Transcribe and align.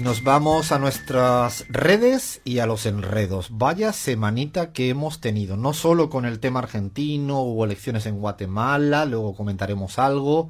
Y 0.00 0.02
nos 0.02 0.24
vamos 0.24 0.72
a 0.72 0.78
nuestras 0.78 1.66
redes 1.68 2.40
y 2.42 2.60
a 2.60 2.66
los 2.66 2.86
enredos. 2.86 3.48
Vaya 3.50 3.92
semanita 3.92 4.72
que 4.72 4.88
hemos 4.88 5.20
tenido, 5.20 5.58
no 5.58 5.74
solo 5.74 6.08
con 6.08 6.24
el 6.24 6.40
tema 6.40 6.60
argentino, 6.60 7.42
hubo 7.42 7.66
elecciones 7.66 8.06
en 8.06 8.18
Guatemala, 8.18 9.04
luego 9.04 9.36
comentaremos 9.36 9.98
algo. 9.98 10.48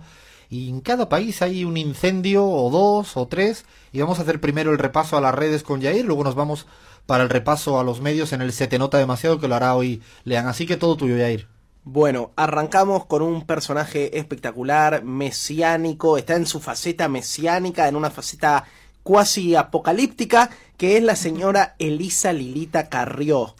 Y 0.50 0.68
en 0.68 0.80
cada 0.80 1.08
país 1.08 1.42
hay 1.42 1.64
un 1.64 1.76
incendio 1.76 2.46
o 2.46 2.70
dos 2.70 3.16
o 3.16 3.26
tres. 3.26 3.64
Y 3.90 3.98
vamos 3.98 4.20
a 4.20 4.22
hacer 4.22 4.40
primero 4.40 4.70
el 4.70 4.78
repaso 4.78 5.16
a 5.16 5.20
las 5.20 5.34
redes 5.34 5.64
con 5.64 5.82
Jair, 5.82 6.04
luego 6.04 6.22
nos 6.22 6.36
vamos 6.36 6.68
para 7.06 7.24
el 7.24 7.28
repaso 7.28 7.80
a 7.80 7.82
los 7.82 8.00
medios 8.00 8.32
en 8.32 8.42
el 8.42 8.52
Se 8.52 8.68
Te 8.68 8.78
Nota 8.78 8.98
Demasiado 8.98 9.40
que 9.40 9.48
lo 9.48 9.56
hará 9.56 9.74
hoy 9.74 10.00
Lean. 10.22 10.46
Así 10.46 10.64
que 10.64 10.76
todo 10.76 10.96
tuyo, 10.96 11.16
Jair. 11.16 11.48
Bueno, 11.82 12.30
arrancamos 12.36 13.06
con 13.06 13.22
un 13.22 13.46
personaje 13.46 14.16
espectacular, 14.16 15.02
mesiánico, 15.02 16.18
está 16.18 16.36
en 16.36 16.46
su 16.46 16.60
faceta 16.60 17.08
mesiánica, 17.08 17.88
en 17.88 17.96
una 17.96 18.10
faceta 18.10 18.64
cuasi 19.10 19.56
apocalíptica, 19.56 20.50
que 20.76 20.96
es 20.96 21.02
la 21.02 21.16
señora 21.16 21.74
Elisa 21.80 22.32
Lilita 22.32 22.88
Carrió. 22.88 23.56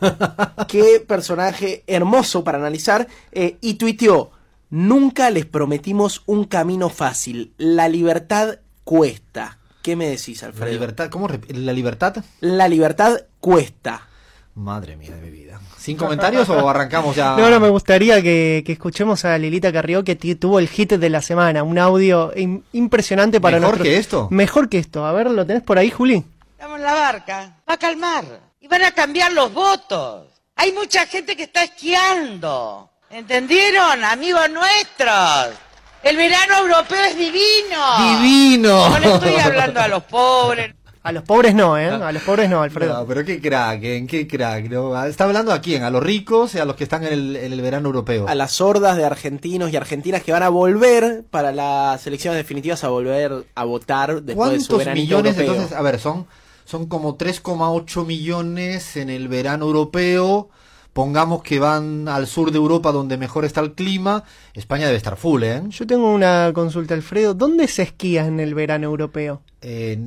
Qué 0.68 1.04
personaje 1.04 1.82
hermoso 1.88 2.44
para 2.44 2.58
analizar. 2.58 3.08
Eh, 3.32 3.56
y 3.60 3.74
tuiteó, 3.74 4.30
nunca 4.70 5.28
les 5.30 5.44
prometimos 5.44 6.22
un 6.26 6.44
camino 6.44 6.88
fácil, 6.88 7.52
la 7.58 7.88
libertad 7.88 8.60
cuesta. 8.84 9.58
¿Qué 9.82 9.96
me 9.96 10.06
decís, 10.06 10.44
Alfredo? 10.44 10.66
La 10.66 10.72
libertad, 10.72 11.10
¿cómo? 11.10 11.28
¿La 11.48 11.72
libertad? 11.72 12.24
La 12.38 12.68
libertad 12.68 13.22
cuesta. 13.40 14.06
Madre 14.54 14.96
mía 14.96 15.16
de 15.16 15.20
mi 15.20 15.30
vida. 15.30 15.60
¿Sin 15.82 15.96
comentarios 15.96 16.48
o 16.48 16.68
arrancamos 16.68 17.16
ya? 17.16 17.36
No, 17.36 17.50
no, 17.50 17.58
me 17.58 17.68
gustaría 17.68 18.22
que, 18.22 18.62
escuchemos 18.64 19.24
a 19.24 19.36
Lilita 19.36 19.72
Carrió 19.72 20.04
que 20.04 20.14
tuvo 20.14 20.60
el 20.60 20.68
hit 20.68 20.92
de 20.92 21.10
la 21.10 21.20
semana. 21.20 21.64
Un 21.64 21.76
audio 21.76 22.32
impresionante 22.72 23.40
para 23.40 23.58
nosotros. 23.58 23.80
¿Mejor 23.80 23.92
que 23.92 23.98
esto? 23.98 24.28
Mejor 24.30 24.68
que 24.68 24.78
esto. 24.78 25.04
A 25.04 25.12
ver, 25.12 25.28
¿lo 25.28 25.44
tenés 25.44 25.64
por 25.64 25.78
ahí, 25.78 25.90
Juli? 25.90 26.24
Estamos 26.52 26.78
en 26.78 26.84
la 26.84 26.94
barca. 26.94 27.56
Va 27.68 27.74
a 27.74 27.76
calmar. 27.76 28.24
Y 28.60 28.68
van 28.68 28.84
a 28.84 28.92
cambiar 28.92 29.32
los 29.32 29.52
votos. 29.52 30.28
Hay 30.54 30.70
mucha 30.70 31.04
gente 31.06 31.34
que 31.34 31.42
está 31.44 31.64
esquiando. 31.64 32.88
¿Entendieron, 33.10 34.04
amigos 34.04 34.48
nuestros? 34.50 35.58
El 36.04 36.16
verano 36.16 36.58
europeo 36.58 37.04
es 37.06 37.16
divino. 37.16 38.20
Divino. 38.20 38.88
No 38.88 38.98
le 39.00 39.14
estoy 39.14 39.34
hablando 39.34 39.80
a 39.80 39.88
los 39.88 40.04
pobres. 40.04 40.74
A 41.04 41.10
los 41.10 41.24
pobres 41.24 41.54
no, 41.54 41.76
¿eh? 41.76 41.88
A 41.88 42.12
los 42.12 42.22
pobres 42.22 42.48
no, 42.48 42.62
Alfredo. 42.62 43.00
No, 43.00 43.06
pero 43.06 43.24
qué 43.24 43.40
crack, 43.40 43.82
¿en 43.82 44.06
qué 44.06 44.28
crack? 44.28 44.70
¿no? 44.70 45.04
¿Está 45.04 45.24
hablando 45.24 45.52
a 45.52 45.60
quién? 45.60 45.82
¿A 45.82 45.90
los 45.90 46.02
ricos 46.02 46.54
y 46.54 46.58
a 46.58 46.64
los 46.64 46.76
que 46.76 46.84
están 46.84 47.04
en 47.04 47.12
el, 47.12 47.36
en 47.36 47.52
el 47.52 47.60
verano 47.60 47.88
europeo? 47.88 48.28
A 48.28 48.36
las 48.36 48.60
hordas 48.60 48.96
de 48.96 49.04
argentinos 49.04 49.72
y 49.72 49.76
argentinas 49.76 50.22
que 50.22 50.30
van 50.30 50.44
a 50.44 50.48
volver 50.48 51.24
para 51.28 51.50
las 51.50 52.06
elecciones 52.06 52.38
definitivas 52.38 52.84
a 52.84 52.88
volver 52.88 53.46
a 53.54 53.64
votar 53.64 54.22
después 54.22 54.52
de 54.52 54.60
su 54.60 54.76
verano 54.76 55.00
millones 55.00 55.36
entonces? 55.36 55.72
A 55.72 55.82
ver, 55.82 55.98
son, 55.98 56.26
son 56.64 56.86
como 56.86 57.18
3,8 57.18 58.06
millones 58.06 58.96
en 58.96 59.10
el 59.10 59.26
verano 59.26 59.66
europeo 59.66 60.50
pongamos 60.92 61.42
que 61.42 61.58
van 61.58 62.08
al 62.08 62.26
sur 62.26 62.50
de 62.50 62.58
Europa 62.58 62.92
donde 62.92 63.16
mejor 63.16 63.44
está 63.44 63.60
el 63.60 63.72
clima, 63.72 64.24
España 64.54 64.86
debe 64.86 64.96
estar 64.96 65.16
full, 65.16 65.42
¿eh? 65.42 65.62
Yo 65.68 65.86
tengo 65.86 66.12
una 66.12 66.50
consulta, 66.54 66.94
Alfredo. 66.94 67.34
¿Dónde 67.34 67.66
se 67.68 67.82
esquía 67.82 68.26
en 68.26 68.40
el 68.40 68.54
verano 68.54 68.86
europeo? 68.86 69.42
Eh, 69.62 69.98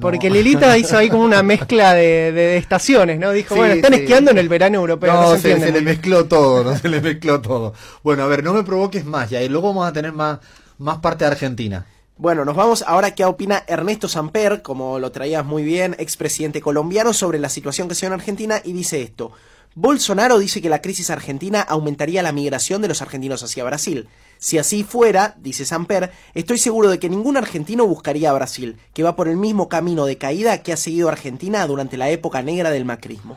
Porque 0.00 0.30
Lilita 0.30 0.76
hizo 0.78 0.96
ahí 0.96 1.08
como 1.08 1.24
una 1.24 1.42
mezcla 1.42 1.94
de, 1.94 2.56
estaciones, 2.56 3.18
¿no? 3.18 3.32
Dijo, 3.32 3.56
bueno, 3.56 3.74
están 3.74 3.94
esquiando 3.94 4.30
en 4.30 4.38
el 4.38 4.48
verano 4.48 4.78
europeo. 4.78 5.12
No, 5.12 5.36
se, 5.36 5.56
le 5.72 5.80
mezcló 5.80 6.26
todo, 6.26 6.62
no 6.62 6.76
se 6.76 6.88
le 6.88 7.00
mezcló 7.00 7.40
todo. 7.40 7.74
Bueno, 8.02 8.22
a 8.22 8.26
ver, 8.26 8.44
no 8.44 8.52
me 8.52 8.62
provoques 8.62 9.04
más 9.04 9.30
ya, 9.30 9.42
y 9.42 9.48
luego 9.48 9.68
vamos 9.68 9.88
a 9.88 9.92
tener 9.92 10.12
más, 10.12 10.38
más 10.78 10.98
parte 10.98 11.24
de 11.24 11.32
Argentina. 11.32 11.86
Bueno, 12.16 12.44
nos 12.44 12.56
vamos 12.56 12.82
ahora 12.86 13.14
qué 13.14 13.24
opina 13.24 13.62
Ernesto 13.68 14.08
Samper, 14.08 14.60
como 14.62 14.98
lo 14.98 15.12
traías 15.12 15.44
muy 15.44 15.62
bien, 15.62 15.94
expresidente 15.98 16.60
colombiano, 16.60 17.12
sobre 17.12 17.38
la 17.38 17.48
situación 17.48 17.88
que 17.88 17.94
se 17.94 18.06
ve 18.06 18.08
en 18.08 18.12
Argentina, 18.20 18.60
y 18.64 18.72
dice 18.72 19.02
esto. 19.02 19.32
Bolsonaro 19.74 20.38
dice 20.38 20.60
que 20.60 20.68
la 20.68 20.82
crisis 20.82 21.10
argentina 21.10 21.60
aumentaría 21.60 22.22
la 22.22 22.32
migración 22.32 22.82
de 22.82 22.88
los 22.88 23.02
argentinos 23.02 23.42
hacia 23.42 23.64
Brasil. 23.64 24.08
Si 24.38 24.58
así 24.58 24.84
fuera, 24.84 25.34
dice 25.38 25.64
Samper, 25.64 26.12
estoy 26.34 26.58
seguro 26.58 26.90
de 26.90 26.98
que 26.98 27.08
ningún 27.08 27.36
argentino 27.36 27.86
buscaría 27.86 28.30
a 28.30 28.34
Brasil, 28.34 28.78
que 28.94 29.02
va 29.02 29.16
por 29.16 29.28
el 29.28 29.36
mismo 29.36 29.68
camino 29.68 30.06
de 30.06 30.18
caída 30.18 30.62
que 30.62 30.72
ha 30.72 30.76
seguido 30.76 31.08
Argentina 31.08 31.66
durante 31.66 31.96
la 31.96 32.08
época 32.10 32.42
negra 32.42 32.70
del 32.70 32.84
macrismo. 32.84 33.36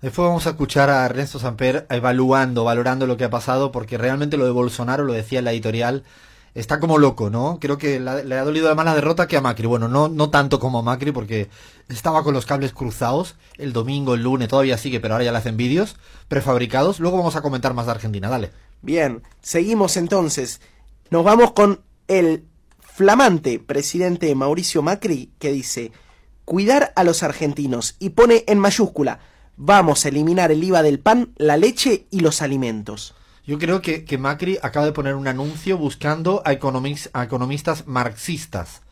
Después 0.00 0.28
vamos 0.28 0.46
a 0.46 0.50
escuchar 0.50 0.90
a 0.90 1.04
Ernesto 1.04 1.38
Samper 1.38 1.86
evaluando, 1.90 2.64
valorando 2.64 3.06
lo 3.06 3.16
que 3.16 3.24
ha 3.24 3.30
pasado, 3.30 3.72
porque 3.72 3.98
realmente 3.98 4.36
lo 4.36 4.44
de 4.44 4.52
Bolsonaro, 4.52 5.04
lo 5.04 5.12
decía 5.12 5.40
en 5.40 5.44
la 5.44 5.52
editorial, 5.52 6.04
está 6.60 6.80
como 6.80 6.98
loco, 6.98 7.30
¿no? 7.30 7.58
Creo 7.60 7.78
que 7.78 8.00
le 8.00 8.34
ha 8.34 8.44
dolido 8.44 8.74
más 8.74 8.84
la 8.84 8.94
derrota 8.94 9.28
que 9.28 9.36
a 9.36 9.40
Macri. 9.40 9.66
Bueno, 9.66 9.88
no, 9.88 10.08
no 10.08 10.30
tanto 10.30 10.58
como 10.58 10.80
a 10.80 10.82
Macri 10.82 11.12
porque 11.12 11.48
estaba 11.88 12.24
con 12.24 12.34
los 12.34 12.46
cables 12.46 12.72
cruzados 12.72 13.36
el 13.56 13.72
domingo, 13.72 14.14
el 14.14 14.22
lunes, 14.22 14.48
todavía 14.48 14.76
sigue, 14.76 15.00
pero 15.00 15.14
ahora 15.14 15.24
ya 15.24 15.32
le 15.32 15.38
hacen 15.38 15.56
vídeos 15.56 15.96
prefabricados. 16.26 16.98
Luego 16.98 17.18
vamos 17.18 17.36
a 17.36 17.42
comentar 17.42 17.74
más 17.74 17.86
de 17.86 17.92
Argentina, 17.92 18.28
dale. 18.28 18.50
Bien, 18.82 19.22
seguimos 19.40 19.96
entonces. 19.96 20.60
Nos 21.10 21.24
vamos 21.24 21.52
con 21.52 21.80
el 22.08 22.44
flamante 22.80 23.60
presidente 23.60 24.34
Mauricio 24.34 24.82
Macri 24.82 25.30
que 25.38 25.52
dice, 25.52 25.92
cuidar 26.44 26.92
a 26.96 27.04
los 27.04 27.22
argentinos 27.22 27.94
y 28.00 28.10
pone 28.10 28.44
en 28.48 28.58
mayúscula, 28.58 29.20
vamos 29.56 30.04
a 30.04 30.08
eliminar 30.08 30.50
el 30.50 30.64
IVA 30.64 30.82
del 30.82 30.98
pan, 30.98 31.32
la 31.36 31.56
leche 31.56 32.06
y 32.10 32.20
los 32.20 32.42
alimentos. 32.42 33.14
Yo 33.48 33.58
creo 33.58 33.80
que, 33.80 34.04
que 34.04 34.18
Macri 34.18 34.58
acaba 34.60 34.84
de 34.84 34.92
poner 34.92 35.14
un 35.14 35.26
anuncio 35.26 35.78
buscando 35.78 36.42
a, 36.44 36.52
economistas 36.52 37.86
marxistas. 37.86 38.82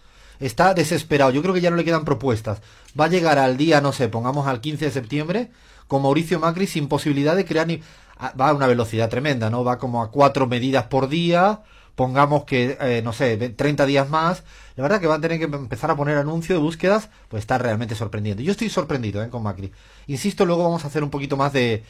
Está 0.40 0.72
desesperado. 0.72 1.30
Yo 1.30 1.42
creo 1.42 1.52
que 1.52 1.60
ya 1.60 1.68
no 1.68 1.76
le 1.76 1.84
quedan 1.84 2.06
propuestas. 2.06 2.62
Va 2.98 3.04
a 3.04 3.08
llegar 3.08 3.38
al 3.38 3.58
día, 3.58 3.82
no 3.82 3.92
sé, 3.92 4.08
pongamos 4.08 4.46
al 4.46 4.62
15 4.62 4.86
de 4.86 4.90
septiembre, 4.90 5.50
con 5.88 6.00
Mauricio 6.00 6.40
Macri 6.40 6.66
sin 6.66 6.88
posibilidad 6.88 7.36
de 7.36 7.44
crear 7.44 7.66
ni... 7.66 7.82
Va 8.18 8.48
a 8.48 8.54
una 8.54 8.66
velocidad 8.66 9.10
tremenda, 9.10 9.50
¿no? 9.50 9.62
Va 9.62 9.78
como 9.78 10.02
a 10.02 10.10
cuatro 10.10 10.46
medidas 10.46 10.86
por 10.86 11.10
día. 11.10 11.60
Pongamos 11.94 12.44
que, 12.44 12.78
eh, 12.80 13.02
no 13.04 13.12
sé, 13.12 13.36
30 13.36 13.84
días 13.84 14.08
más. 14.08 14.42
La 14.76 14.82
verdad 14.84 15.02
que 15.02 15.06
va 15.06 15.16
a 15.16 15.20
tener 15.20 15.38
que 15.38 15.44
empezar 15.44 15.90
a 15.90 15.96
poner 15.96 16.16
anuncio 16.16 16.54
de 16.54 16.62
búsquedas, 16.62 17.10
pues 17.28 17.42
está 17.42 17.58
realmente 17.58 17.94
sorprendiendo. 17.94 18.42
Yo 18.42 18.52
estoy 18.52 18.70
sorprendido 18.70 19.22
¿eh? 19.22 19.28
con 19.28 19.42
Macri. 19.42 19.70
Insisto, 20.06 20.46
luego 20.46 20.64
vamos 20.64 20.84
a 20.84 20.86
hacer 20.86 21.04
un 21.04 21.10
poquito 21.10 21.36
más 21.36 21.52
de 21.52 21.82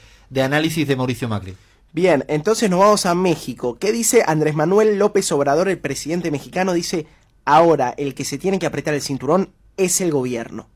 análisis 0.43 0.89
de 0.89 0.97
Mauricio 0.97 1.29
Macri. 1.29 1.57
Bien, 1.93 2.25
entonces 2.29 2.69
nos 2.69 2.81
vamos 2.81 3.07
a 3.07 3.15
México. 3.15 3.79
¿Qué 3.79 3.93
dice 3.93 4.23
Andrés 4.27 4.55
Manuel 4.55 4.99
López 4.99 5.31
Obrador, 5.33 5.69
el 5.69 5.79
presidente 5.79 6.31
mexicano? 6.31 6.73
Dice, 6.73 7.07
ahora 7.45 7.95
el 7.97 8.15
que 8.15 8.25
se 8.25 8.39
tiene 8.39 8.59
que 8.59 8.67
apretar 8.67 8.95
el 8.95 9.03
cinturón 9.03 9.51
es 9.77 10.01
el 10.01 10.11
gobierno. 10.11 10.69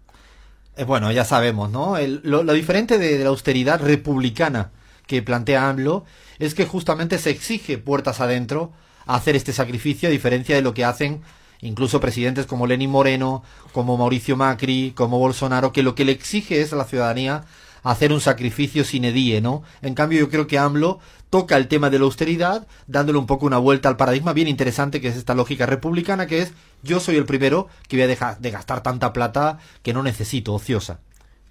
Eh, 0.77 0.85
bueno, 0.85 1.13
ya 1.13 1.25
sabemos, 1.25 1.71
¿no? 1.71 1.97
lo, 2.01 2.53
diferente 2.55 2.99
de, 2.99 3.19
la 3.19 3.29
austeridad 3.29 3.83
republicana 3.83 4.71
que 5.07 5.23
plantea 5.23 5.69
AMLO 5.69 6.05
es 6.39 6.55
que 6.55 6.65
justamente 6.65 7.19
se 7.19 7.31
exige 7.31 7.77
puertas 7.77 8.21
adentro 8.21 8.73
hacer 9.07 9.37
este 9.37 9.53
sacrificio, 9.53 10.09
a 10.09 10.13
diferencia 10.13 10.55
de 10.55 10.63
lo 10.63 10.73
que 10.73 10.85
hacen 10.85 11.23
incluso 11.61 12.01
presidentes 12.01 12.47
como 12.47 12.67
Lenín 12.67 12.91
Moreno, 12.91 13.43
como 13.73 13.97
Mauricio 13.97 14.37
Macri, 14.37 14.93
como 14.95 15.19
Bolsonaro, 15.19 15.73
que 15.73 15.83
lo 15.83 15.95
que 15.95 16.05
le 16.05 16.13
exige 16.13 16.63
es 16.63 16.73
a 16.73 16.77
la 16.77 16.85
ciudadanía 16.85 17.45
hacer 17.83 18.13
un 18.13 18.21
sacrificio 18.21 18.85
sin 18.85 19.05
edie, 19.05 19.41
¿no? 19.41 19.63
En 19.83 19.95
cambio, 19.95 20.21
yo 20.21 20.29
creo 20.29 20.47
que 20.47 20.59
AMLO 20.59 20.99
toca 21.31 21.57
el 21.57 21.69
tema 21.69 21.91
de 21.91 21.99
la 21.99 22.05
austeridad, 22.05 22.67
dándole 22.87 23.19
un 23.19 23.27
poco 23.27 23.47
una 23.47 23.59
vuelta 23.59 23.89
al 23.89 23.97
paradigma 23.97 24.33
bien 24.33 24.49
interesante 24.49 25.01
que 25.01 25.09
es 25.09 25.17
esta 25.17 25.35
lógica 25.35 25.67
republicana, 25.67 26.27
que 26.27 26.43
es 26.43 26.53
yo 26.83 27.01
soy 27.01 27.17
el 27.17 27.25
primero 27.25 27.69
que 27.89 27.97
voy 27.97 28.05
a 28.05 28.09
dejar 28.09 28.39
de 28.41 28.51
gastar 28.51 28.83
tanta 28.83 29.13
plata 29.13 29.59
que 29.83 29.93
no 29.93 30.03
necesito, 30.03 30.55
ociosa. 30.55 31.01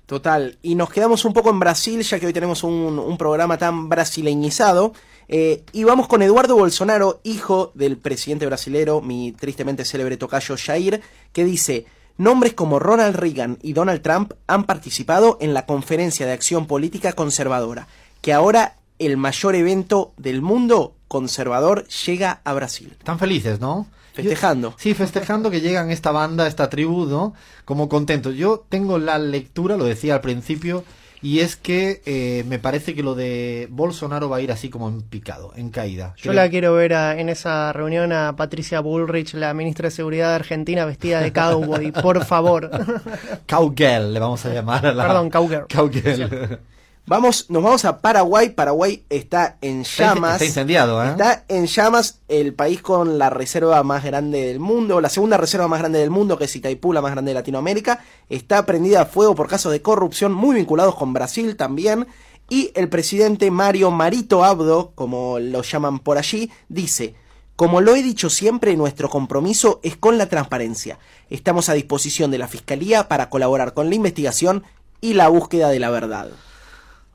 Total. 0.09 0.57
Y 0.63 0.73
nos 0.73 0.89
quedamos 0.89 1.23
un 1.23 1.34
poco 1.34 1.51
en 1.51 1.59
Brasil, 1.59 2.01
ya 2.01 2.19
que 2.19 2.25
hoy 2.25 2.34
tenemos 2.34 2.63
un, 2.63 3.16
programa 3.19 3.59
tan 3.59 3.89
brasileñizado. 3.89 4.94
Eh, 5.27 5.63
y 5.71 5.83
vamos 5.83 6.07
con 6.07 6.24
Eduardo 6.24 6.56
Bolsonaro, 6.56 7.21
hijo 7.24 7.71
del 7.75 7.98
presidente 7.98 8.48
brasilero, 8.48 9.01
mi 9.01 9.33
tristemente 9.33 9.86
célebre 9.86 10.18
tocayo 10.18 10.56
Jair, 10.57 11.01
que 11.31 11.45
dice, 11.45 11.86
Nombres 12.19 12.54
como 12.54 12.80
Ronald 12.80 13.16
Reagan 13.16 13.60
y 13.62 13.71
Donald 13.71 14.01
Trump 14.01 14.33
han 14.45 14.66
participado 14.66 15.38
en 15.39 15.54
la 15.54 15.66
Conferencia 15.66 16.25
de 16.25 16.33
Acción 16.33 16.68
Política 16.68 17.13
Conservadora, 17.13 17.88
que 18.19 18.33
ahora 18.33 18.75
el 19.00 19.16
mayor 19.16 19.56
evento 19.56 20.12
del 20.18 20.42
mundo 20.42 20.95
conservador 21.07 21.88
llega 21.88 22.42
a 22.44 22.51
Brasil. 22.51 22.94
Están 23.00 23.19
felices, 23.19 23.62
¿no? 23.62 23.88
Festejando. 24.12 24.75
sí, 24.77 24.94
festejando 24.94 25.50
que 25.50 25.62
llegan 25.62 25.92
esta 25.92 26.12
banda, 26.12 26.45
esta 26.45 26.69
tribu, 26.69 27.06
¿no? 27.06 27.36
Como 27.63 27.88
contentos. 27.88 28.36
Yo 28.36 28.65
tengo 28.68 29.00
la 29.00 29.18
lectura, 29.18 29.77
lo 29.77 29.86
decía 29.86 30.15
al 30.15 30.22
principio, 30.22 30.83
y 31.21 31.39
es 31.39 31.56
que 31.56 32.01
eh, 32.06 32.44
me 32.48 32.60
parece 32.60 32.95
que 32.95 33.04
lo 33.04 33.16
de 33.16 33.68
Bolsonaro 33.69 34.30
va 34.30 34.38
a 34.38 34.42
ir 34.42 34.51
así 34.51 34.69
como 34.69 34.88
en 34.88 35.01
picado, 35.01 35.51
en 35.56 35.69
caída. 35.69 36.13
Yo 36.18 36.33
la 36.33 36.50
quiero 36.50 36.74
ver 36.74 36.94
en 36.94 37.30
esa 37.30 37.74
reunión 37.74 38.12
a 38.12 38.36
Patricia 38.36 38.80
Bullrich, 38.80 39.33
la 39.33 39.54
ministra 39.54 39.88
de 39.88 39.92
Seguridad 39.92 40.30
de 40.30 40.36
Argentina, 40.36 40.86
vestida 40.86 41.21
de 41.21 41.33
cowboy, 41.33 41.92
por 41.92 42.24
favor. 42.25 42.69
Cowgirl, 43.48 44.13
le 44.13 44.19
vamos 44.19 44.45
a 44.45 44.54
llamar 44.54 44.86
a 44.86 44.94
la... 44.94 45.07
Perdón, 45.07 45.30
cowgirl. 45.30 45.66
Cowgirl. 45.68 46.60
Vamos, 47.09 47.50
nos 47.50 47.63
vamos 47.63 47.85
a 47.85 48.01
Paraguay. 48.01 48.50
Paraguay 48.51 49.03
está 49.09 49.57
en 49.61 49.83
llamas. 49.83 50.33
Está 50.33 50.45
incendiado, 50.45 51.03
¿eh? 51.03 51.09
Está 51.09 51.44
en 51.47 51.65
llamas 51.65 52.19
el 52.27 52.53
país 52.53 52.83
con 52.83 53.17
la 53.17 53.31
reserva 53.31 53.81
más 53.81 54.03
grande 54.03 54.45
del 54.45 54.59
mundo, 54.59 55.01
la 55.01 55.09
segunda 55.09 55.35
reserva 55.35 55.67
más 55.67 55.79
grande 55.79 55.97
del 55.97 56.11
mundo, 56.11 56.38
que 56.38 56.44
es 56.44 56.56
Itaipú, 56.56 56.94
la 56.94 57.01
más 57.01 57.13
grande 57.13 57.31
de 57.31 57.33
Latinoamérica. 57.33 58.06
Está 58.29 58.63
prendida 58.67 59.01
a 59.01 59.06
fuego 59.07 59.33
por 59.33 59.47
casos 59.47 59.71
de 59.71 59.81
corrupción 59.81 60.33
muy 60.33 60.56
vinculados 60.56 60.94
con 60.94 61.11
Brasil 61.11 61.56
también. 61.56 62.06
Y 62.47 62.71
el 62.75 62.89
presidente 62.89 63.50
Mario 63.50 63.89
Marito 63.89 64.44
Abdo, 64.44 64.91
como 64.94 65.39
lo 65.39 65.63
llaman 65.63 65.97
por 65.97 66.19
allí, 66.19 66.51
dice, 66.67 67.15
como 67.55 67.81
lo 67.81 67.95
he 67.95 68.03
dicho 68.03 68.29
siempre, 68.29 68.77
nuestro 68.77 69.09
compromiso 69.09 69.79
es 69.81 69.97
con 69.97 70.19
la 70.19 70.29
transparencia. 70.29 71.00
Estamos 71.31 71.69
a 71.69 71.73
disposición 71.73 72.29
de 72.29 72.38
la 72.38 72.47
Fiscalía 72.47 73.07
para 73.07 73.31
colaborar 73.31 73.73
con 73.73 73.89
la 73.89 73.95
investigación 73.95 74.63
y 75.01 75.15
la 75.15 75.27
búsqueda 75.27 75.69
de 75.69 75.79
la 75.79 75.89
verdad. 75.89 76.29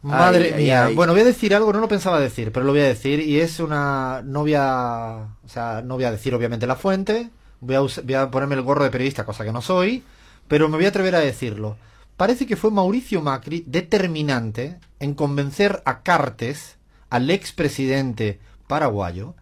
Madre 0.05 0.47
Ay, 0.47 0.53
ay, 0.55 0.63
mía. 0.65 0.85
ay. 0.87 0.95
Bueno, 0.95 1.13
voy 1.13 1.23
a 1.23 1.25
decir 1.25 1.55
algo, 1.55 1.73
no 1.73 1.81
lo 1.81 1.89
pensaba 1.89 2.21
decir, 2.21 2.53
pero 2.53 2.67
lo 2.67 2.73
voy 2.73 2.83
a 2.83 2.85
decir. 2.89 3.21
Y 3.21 3.41
es 3.41 3.59
una. 3.61 4.23
No 4.25 4.41
voy 4.41 4.55
a. 4.57 5.29
O 5.45 5.49
sea, 5.49 5.83
no 5.85 5.95
voy 5.95 6.05
a 6.05 6.11
decir 6.13 6.35
obviamente 6.35 6.67
la 6.67 6.77
fuente. 6.77 7.31
Voy 7.61 7.75
a, 7.77 7.83
us- 7.83 8.03
voy 8.05 8.15
a 8.15 8.31
ponerme 8.31 8.55
el 8.57 8.63
gorro 8.63 8.85
de 8.85 8.91
periodista, 8.91 9.25
cosa 9.25 9.45
que 9.45 9.53
no 9.53 9.63
soy. 9.63 10.05
Pero 10.49 10.69
me 10.69 10.77
voy 10.77 10.85
a 10.87 10.91
atrever 10.91 11.15
a 11.17 11.21
decirlo. 11.21 11.77
Parece 12.17 12.47
que 12.47 12.57
fue 12.57 12.71
Mauricio 12.71 13.23
Macri 13.23 13.65
determinante 13.67 14.79
en 15.01 15.15
convencer 15.15 15.83
a 15.87 16.03
Cartes, 16.03 16.77
al 17.11 17.31
expresidente 17.31 18.41
paraguayo, 18.69 19.35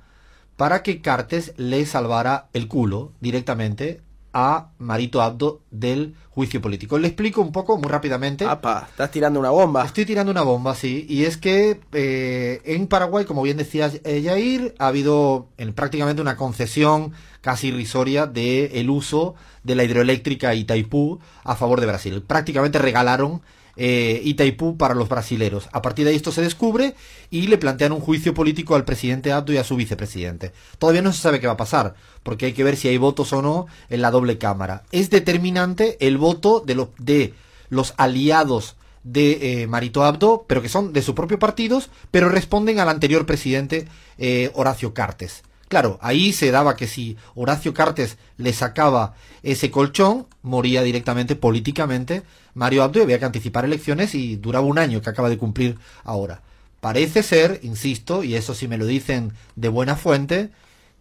para 0.56 0.82
que 0.82 1.00
Cartes 1.03 1.53
le 1.56 1.85
salvara 1.87 2.49
el 2.53 2.69
culo 2.69 3.12
directamente 3.20 4.00
a 4.32 4.70
Marito 4.79 5.20
Abdo 5.20 5.61
del 5.70 6.14
juicio 6.31 6.61
político. 6.61 6.99
Le 6.99 7.08
explico 7.08 7.40
un 7.40 7.52
poco, 7.52 7.76
muy 7.76 7.88
rápidamente. 7.88 8.46
Apa, 8.46 8.87
estás 8.90 9.11
tirando 9.11 9.38
una 9.38 9.50
bomba. 9.50 9.84
Estoy 9.84 10.06
tirando 10.06 10.32
una 10.32 10.43
bomba, 10.43 10.75
sí. 10.75 11.06
Y 11.08 11.25
es 11.25 11.37
que 11.37 11.81
eh, 11.93 12.62
en 12.64 12.87
Paraguay, 12.87 13.25
como 13.25 13.43
bien 13.43 13.56
decía 13.56 13.90
eh, 14.05 14.23
Jair, 14.25 14.75
ha 14.79 14.88
habido 14.88 15.49
en, 15.58 15.75
prácticamente 15.75 16.23
una 16.23 16.37
concesión 16.37 17.12
casi 17.40 17.69
irrisoria 17.69 18.26
del 18.26 18.70
el 18.73 18.90
uso 18.90 19.34
de 19.62 19.75
la 19.75 19.84
hidroeléctrica 19.84 20.55
Itaipú 20.55 21.19
a 21.44 21.55
favor 21.55 21.81
de 21.81 21.87
Brasil. 21.87 22.23
Prácticamente 22.23 22.79
regalaron 22.79 23.43
eh, 23.76 24.20
Itaipú 24.24 24.76
para 24.76 24.94
los 24.94 25.08
brasileros. 25.08 25.69
A 25.72 25.82
partir 25.82 26.04
de 26.04 26.10
ahí 26.10 26.16
esto 26.16 26.32
se 26.32 26.42
descubre 26.42 26.94
y 27.30 27.46
le 27.46 27.58
plantean 27.58 27.92
un 27.92 28.00
juicio 28.00 28.34
político 28.34 28.74
al 28.74 28.84
presidente 28.84 29.32
Abdo 29.32 29.52
y 29.52 29.56
a 29.56 29.64
su 29.64 29.76
vicepresidente. 29.76 30.52
Todavía 30.78 31.02
no 31.02 31.12
se 31.12 31.22
sabe 31.22 31.40
qué 31.40 31.46
va 31.46 31.54
a 31.54 31.58
pasar, 31.58 31.94
porque 32.22 32.46
hay 32.46 32.52
que 32.52 32.64
ver 32.64 32.76
si 32.76 32.88
hay 32.88 32.98
votos 32.98 33.32
o 33.32 33.42
no 33.42 33.66
en 33.88 34.02
la 34.02 34.10
doble 34.10 34.38
cámara. 34.38 34.82
Es 34.92 35.10
determinante 35.10 35.96
el 36.06 36.19
voto 36.19 36.60
de, 36.60 36.86
de 36.98 37.34
los 37.70 37.94
aliados 37.96 38.76
de 39.04 39.62
eh, 39.62 39.66
Marito 39.66 40.04
Abdo, 40.04 40.44
pero 40.46 40.62
que 40.62 40.69
son 40.69 40.92
de 40.92 41.02
su 41.02 41.14
propio 41.14 41.38
partido, 41.38 41.82
pero 42.10 42.28
responden 42.28 42.78
al 42.78 42.88
anterior 42.88 43.26
presidente 43.26 43.88
eh, 44.19 44.50
Horacio 44.54 44.94
Cartes. 44.94 45.42
Claro, 45.72 45.98
ahí 46.02 46.34
se 46.34 46.50
daba 46.50 46.76
que 46.76 46.86
si 46.86 47.16
Horacio 47.34 47.72
Cartes 47.72 48.19
le 48.36 48.52
sacaba 48.52 49.14
ese 49.42 49.70
colchón, 49.70 50.26
moría 50.42 50.82
directamente 50.82 51.34
políticamente 51.34 52.24
Mario 52.52 52.82
Abdo 52.82 52.98
y 52.98 53.04
había 53.04 53.19
que 53.19 53.24
anticipar 53.24 53.64
elecciones 53.64 54.14
y 54.14 54.36
duraba 54.36 54.66
un 54.66 54.78
año 54.78 55.00
que 55.00 55.08
acaba 55.08 55.30
de 55.30 55.38
cumplir 55.38 55.78
ahora. 56.04 56.42
Parece 56.82 57.22
ser, 57.22 57.58
insisto, 57.62 58.22
y 58.22 58.34
eso 58.34 58.54
sí 58.54 58.69
me 58.69 58.76
lo 58.76 58.84
dicen 58.84 59.32
de 59.56 59.70
buena 59.70 59.96
fuente, 59.96 60.50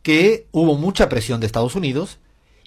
que 0.04 0.48
hubo 0.54 0.78
mucha 0.78 1.10
presión 1.10 1.42
de 1.42 1.48
Estados 1.48 1.76
Unidos 1.76 2.20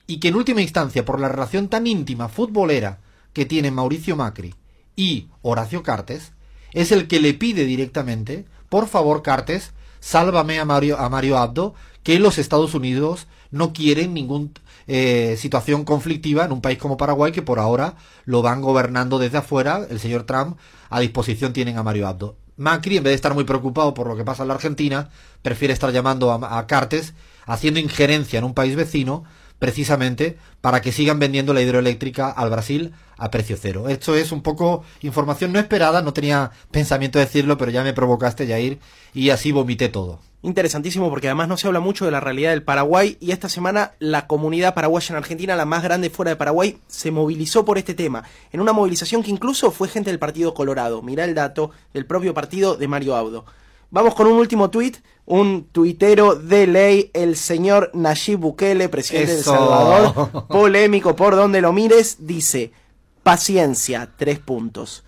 y 0.06 0.20
que 0.20 0.28
en 0.28 0.34
última 0.34 0.60
instancia, 0.60 1.06
por 1.06 1.18
la 1.18 1.30
relación 1.30 1.68
tan 1.68 1.86
íntima 1.86 2.28
futbolera 2.28 2.98
que 3.32 3.46
tienen 3.46 3.72
Mauricio 3.72 4.14
Macri 4.14 4.54
y 4.94 5.28
Horacio 5.40 5.82
Cartes, 5.82 6.32
es 6.74 6.92
el 6.92 7.08
que 7.08 7.18
le 7.18 7.32
pide 7.32 7.64
directamente, 7.64 8.44
por 8.68 8.88
favor 8.88 9.22
Cartes, 9.22 9.72
sálvame 10.04 10.60
a 10.60 10.66
Mario, 10.66 10.98
a 10.98 11.08
Mario 11.08 11.38
Abdo, 11.38 11.74
que 12.02 12.18
los 12.18 12.36
Estados 12.36 12.74
Unidos 12.74 13.26
no 13.50 13.72
quieren 13.72 14.12
ninguna 14.12 14.50
situación 15.38 15.84
conflictiva 15.84 16.44
en 16.44 16.52
un 16.52 16.60
país 16.60 16.76
como 16.76 16.98
Paraguay, 16.98 17.32
que 17.32 17.40
por 17.40 17.58
ahora 17.58 17.94
lo 18.26 18.42
van 18.42 18.60
gobernando 18.60 19.18
desde 19.18 19.38
afuera, 19.38 19.86
el 19.88 19.98
señor 19.98 20.24
Trump, 20.24 20.58
a 20.90 21.00
disposición 21.00 21.54
tienen 21.54 21.78
a 21.78 21.82
Mario 21.82 22.06
Abdo. 22.06 22.36
Macri, 22.58 22.98
en 22.98 23.02
vez 23.02 23.12
de 23.12 23.14
estar 23.14 23.32
muy 23.32 23.44
preocupado 23.44 23.94
por 23.94 24.06
lo 24.06 24.14
que 24.14 24.24
pasa 24.24 24.42
en 24.42 24.48
la 24.48 24.54
Argentina, 24.54 25.08
prefiere 25.40 25.72
estar 25.72 25.90
llamando 25.90 26.30
a 26.30 26.66
Cartes, 26.66 27.14
haciendo 27.46 27.80
injerencia 27.80 28.38
en 28.38 28.44
un 28.44 28.52
país 28.52 28.76
vecino, 28.76 29.24
precisamente 29.58 30.36
para 30.60 30.82
que 30.82 30.92
sigan 30.92 31.18
vendiendo 31.18 31.54
la 31.54 31.62
hidroeléctrica 31.62 32.30
al 32.30 32.50
Brasil 32.50 32.92
a 33.16 33.31
precio 33.31 33.56
cero. 33.61 33.88
Esto 33.88 34.14
es 34.14 34.32
un 34.32 34.43
poco 34.43 34.84
información 35.02 35.52
no 35.52 35.58
esperada, 35.58 36.02
no 36.02 36.12
tenía 36.12 36.50
pensamiento 36.70 37.19
de 37.19 37.25
decirlo, 37.25 37.58
pero 37.58 37.70
ya 37.70 37.82
me 37.82 37.93
provocaste, 37.93 38.46
Jair, 38.46 38.78
y 39.12 39.31
así 39.31 39.52
vomité 39.52 39.88
todo. 39.88 40.20
Interesantísimo 40.43 41.08
porque 41.08 41.28
además 41.28 41.49
no 41.49 41.56
se 41.56 41.66
habla 41.66 41.81
mucho 41.81 42.05
de 42.05 42.11
la 42.11 42.20
realidad 42.20 42.50
del 42.50 42.62
Paraguay 42.62 43.16
y 43.19 43.32
esta 43.32 43.49
semana 43.49 43.93
la 43.99 44.26
comunidad 44.26 44.75
paraguaya 44.75 45.14
en 45.14 45.16
Argentina, 45.16 45.56
la 45.56 45.64
más 45.64 45.82
grande 45.82 46.11
fuera 46.11 46.32
de 46.32 46.37
Paraguay, 46.37 46.78
se 46.87 47.11
movilizó 47.11 47.64
por 47.64 47.78
este 47.78 47.94
tema. 47.94 48.25
En 48.52 48.61
una 48.61 48.75
movilización 48.75 49.22
que 49.22 49.31
incluso 49.31 49.70
fue 49.70 49.88
gente 49.88 50.11
del 50.11 50.19
Partido 50.19 50.52
Colorado. 50.52 51.00
Mirá 51.00 51.25
el 51.25 51.34
dato 51.34 51.70
del 51.94 52.05
propio 52.05 52.34
partido 52.34 52.76
de 52.76 52.88
Mario 52.88 53.16
Abdo. 53.16 53.46
Vamos 53.90 54.14
con 54.14 54.26
un 54.26 54.34
último 54.34 54.69
tuit, 54.69 54.99
un 55.25 55.69
tuitero 55.70 56.34
de 56.34 56.66
ley, 56.66 57.11
el 57.14 57.37
señor 57.37 57.90
Nayib 57.94 58.40
Bukele, 58.40 58.90
presidente 58.90 59.32
Eso. 59.38 59.52
de 59.52 59.56
El 59.56 59.64
Salvador, 59.64 60.46
polémico 60.49 61.16
por 61.16 61.37
donde 61.37 61.62
lo 61.62 61.72
mires, 61.72 62.16
dice, 62.26 62.72
paciencia, 63.25 64.11
tres 64.17 64.38
puntos. 64.38 65.03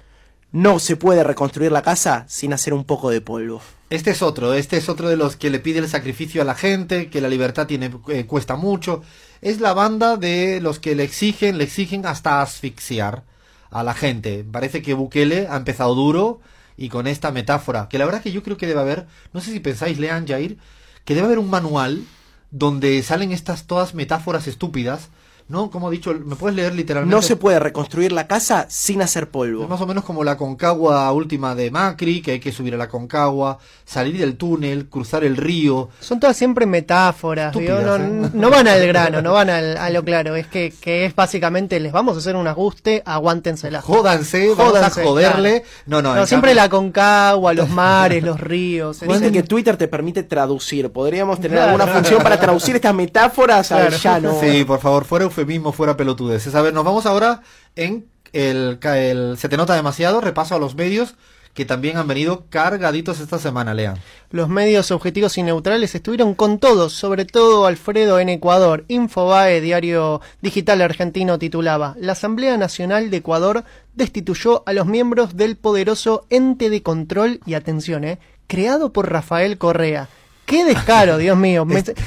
No 0.51 0.79
se 0.79 0.97
puede 0.97 1.23
reconstruir 1.23 1.71
la 1.71 1.83
casa 1.83 2.25
sin 2.29 2.53
hacer 2.53 2.73
un 2.75 2.85
poco 2.85 3.11
de 3.11 3.21
polvo. 3.21 3.61
Este 3.91 4.11
es 4.11 4.23
otro, 4.23 4.55
este 4.55 4.79
es 4.79 4.89
otro 4.89 5.09
de 5.09 5.17
los 5.17 5.37
que 5.37 5.51
le 5.51 5.61
pide 5.61 5.79
el 5.79 5.89
sacrificio 5.89 6.43
a 6.43 6.47
la 6.47 6.55
gente, 6.55 7.09
que 7.11 7.21
la 7.21 7.29
libertad 7.29 7.69
eh, 7.71 8.27
cuesta 8.27 8.57
mucho. 8.57 9.03
Es 9.43 9.61
la 9.61 9.75
banda 9.75 10.17
de 10.17 10.61
los 10.61 10.81
que 10.81 10.97
le 10.97 11.05
exigen, 11.05 11.59
le 11.59 11.65
exigen 11.65 12.07
hasta 12.07 12.41
asfixiar 12.43 13.23
a 13.71 13.85
la 13.85 13.95
gente. 13.95 14.45
Parece 14.51 14.83
que 14.83 14.95
Bukele 14.95 15.47
ha 15.49 15.57
empezado 15.57 15.95
duro 15.95 16.41
y 16.77 16.89
con 16.89 17.07
esta 17.07 17.31
metáfora, 17.31 17.89
que 17.89 17.99
la 17.99 18.07
verdad 18.07 18.23
que 18.23 18.33
yo 18.33 18.43
creo 18.43 18.57
que 18.57 18.67
debe 18.67 18.81
haber, 18.81 19.07
no 19.33 19.41
sé 19.41 19.53
si 19.53 19.61
pensáis, 19.61 19.99
lean 19.99 20.27
Jair, 20.27 20.59
que 21.05 21.15
debe 21.15 21.27
haber 21.27 21.39
un 21.39 21.51
manual 21.51 22.03
donde 22.51 23.03
salen 23.03 23.33
estas 23.33 23.67
todas 23.67 23.95
metáforas 23.95 24.47
estúpidas, 24.47 25.11
¿no? 25.48 25.70
Como 25.70 25.88
he 25.88 25.93
dicho, 25.93 26.12
¿me 26.25 26.34
puedes 26.37 26.56
leer 26.56 26.75
literalmente? 26.75 27.14
No 27.14 27.22
se 27.22 27.37
puede 27.37 27.58
reconstruir 27.60 28.12
la 28.12 28.26
casa 28.26 28.66
sin 28.69 29.00
hacer 29.02 29.25
Es 29.25 29.28
polvo. 29.28 29.69
más 29.69 29.81
o 29.81 29.87
menos 29.87 30.04
como 30.04 30.25
la 30.25 30.37
concagua 30.37 31.10
última 31.12 31.54
de 31.54 31.70
Macri, 31.70 32.20
que 32.20 32.32
hay 32.32 32.40
que 32.40 32.50
subir 32.52 32.75
a 32.75 32.76
la 32.76 32.88
concagua, 32.88 33.58
salir 33.84 34.19
del 34.19 34.37
túnel, 34.37 34.86
cruzar 34.88 35.22
el 35.24 35.36
río. 35.36 35.88
Son 36.00 36.19
todas 36.19 36.36
siempre 36.36 36.67
metáforas, 36.67 37.55
¿vio? 37.56 37.79
Estúpidas, 37.79 38.00
no, 38.00 38.26
¿eh? 38.26 38.31
no 38.32 38.50
van 38.50 38.67
al 38.69 38.86
grano, 38.86 39.22
no 39.22 39.32
van 39.34 39.50
al- 39.50 39.76
a 39.76 39.91
lo 39.91 40.05
claro. 40.05 40.34
Es 40.36 40.46
que, 40.48 40.72
que 40.81 41.05
es 41.05 41.15
básicamente, 41.15 41.79
les 41.81 41.93
vamos 41.93 42.17
a 42.17 42.19
hacer 42.19 42.34
un 42.36 42.46
ajuste, 42.48 43.03
aguántensela. 43.06 43.82
Jódanse, 43.82 44.48
vamos 44.56 44.72
Jódanse, 44.72 45.00
a 45.00 45.05
joderle. 45.05 45.65
No, 45.86 46.03
no, 46.03 46.15
No, 46.15 46.26
siempre 46.26 46.50
cambio- 46.50 46.62
la 46.65 46.69
concagua, 46.69 47.55
los 47.55 47.69
mares, 47.69 48.22
los 48.24 48.41
ríos. 48.41 49.03
es- 49.03 49.08
Viste 49.08 49.31
que 49.31 49.43
Twitter 49.43 49.76
te 49.76 49.88
permite 49.88 50.22
traducir. 50.24 50.91
Podríamos 50.91 51.41
tener 51.41 51.58
Claro. 51.58 51.72
alguna 51.72 51.86
función 51.93 52.22
para 52.22 52.38
traducir 52.41 52.74
estas 52.76 52.94
metáforas 52.94 53.70
al 53.72 53.88
Claro. 53.88 53.96
llano. 54.31 54.41
Sí, 54.41 54.65
por 54.65 54.81
favor, 54.81 55.05
fuera 55.05 55.24
eufemismo, 55.36 55.72
fuera 55.72 55.96
pelotudeces. 55.96 56.55
A 56.55 56.62
ver, 56.62 56.72
nos 56.74 56.84
vamos 56.84 57.06
ahora 57.06 57.43
en 57.74 58.06
el, 58.32 58.78
el 58.82 59.36
Se 59.38 59.48
te 59.48 59.56
nota 59.56 59.74
demasiado, 59.74 60.20
repaso 60.20 60.55
a 60.55 60.58
los 60.58 60.74
medios 60.74 61.14
que 61.56 61.64
también 61.64 61.96
han 61.96 62.06
venido 62.06 62.44
cargaditos 62.50 63.19
esta 63.19 63.38
semana, 63.38 63.72
lean. 63.72 63.96
Los 64.31 64.50
medios 64.50 64.90
objetivos 64.90 65.38
y 65.38 65.43
neutrales 65.43 65.94
estuvieron 65.94 66.34
con 66.34 66.58
todos, 66.58 66.93
sobre 66.93 67.24
todo 67.24 67.64
Alfredo 67.64 68.20
en 68.20 68.28
Ecuador. 68.28 68.84
Infobae, 68.88 69.62
diario 69.62 70.20
digital 70.43 70.82
argentino, 70.82 71.38
titulaba: 71.38 71.96
La 71.98 72.12
Asamblea 72.12 72.58
Nacional 72.58 73.10
de 73.10 73.16
Ecuador 73.16 73.64
destituyó 73.94 74.64
a 74.66 74.74
los 74.74 74.86
miembros 74.86 75.34
del 75.36 75.56
poderoso 75.56 76.26
ente 76.28 76.69
de 76.69 76.82
control 76.82 77.40
y 77.46 77.55
atención, 77.55 78.05
eh, 78.05 78.19
creado 78.46 78.93
por 78.93 79.10
Rafael 79.10 79.56
Correa. 79.56 80.10
¡Qué 80.46 80.65
descaro, 80.65 81.19
Dios 81.19 81.36
mío! 81.36 81.67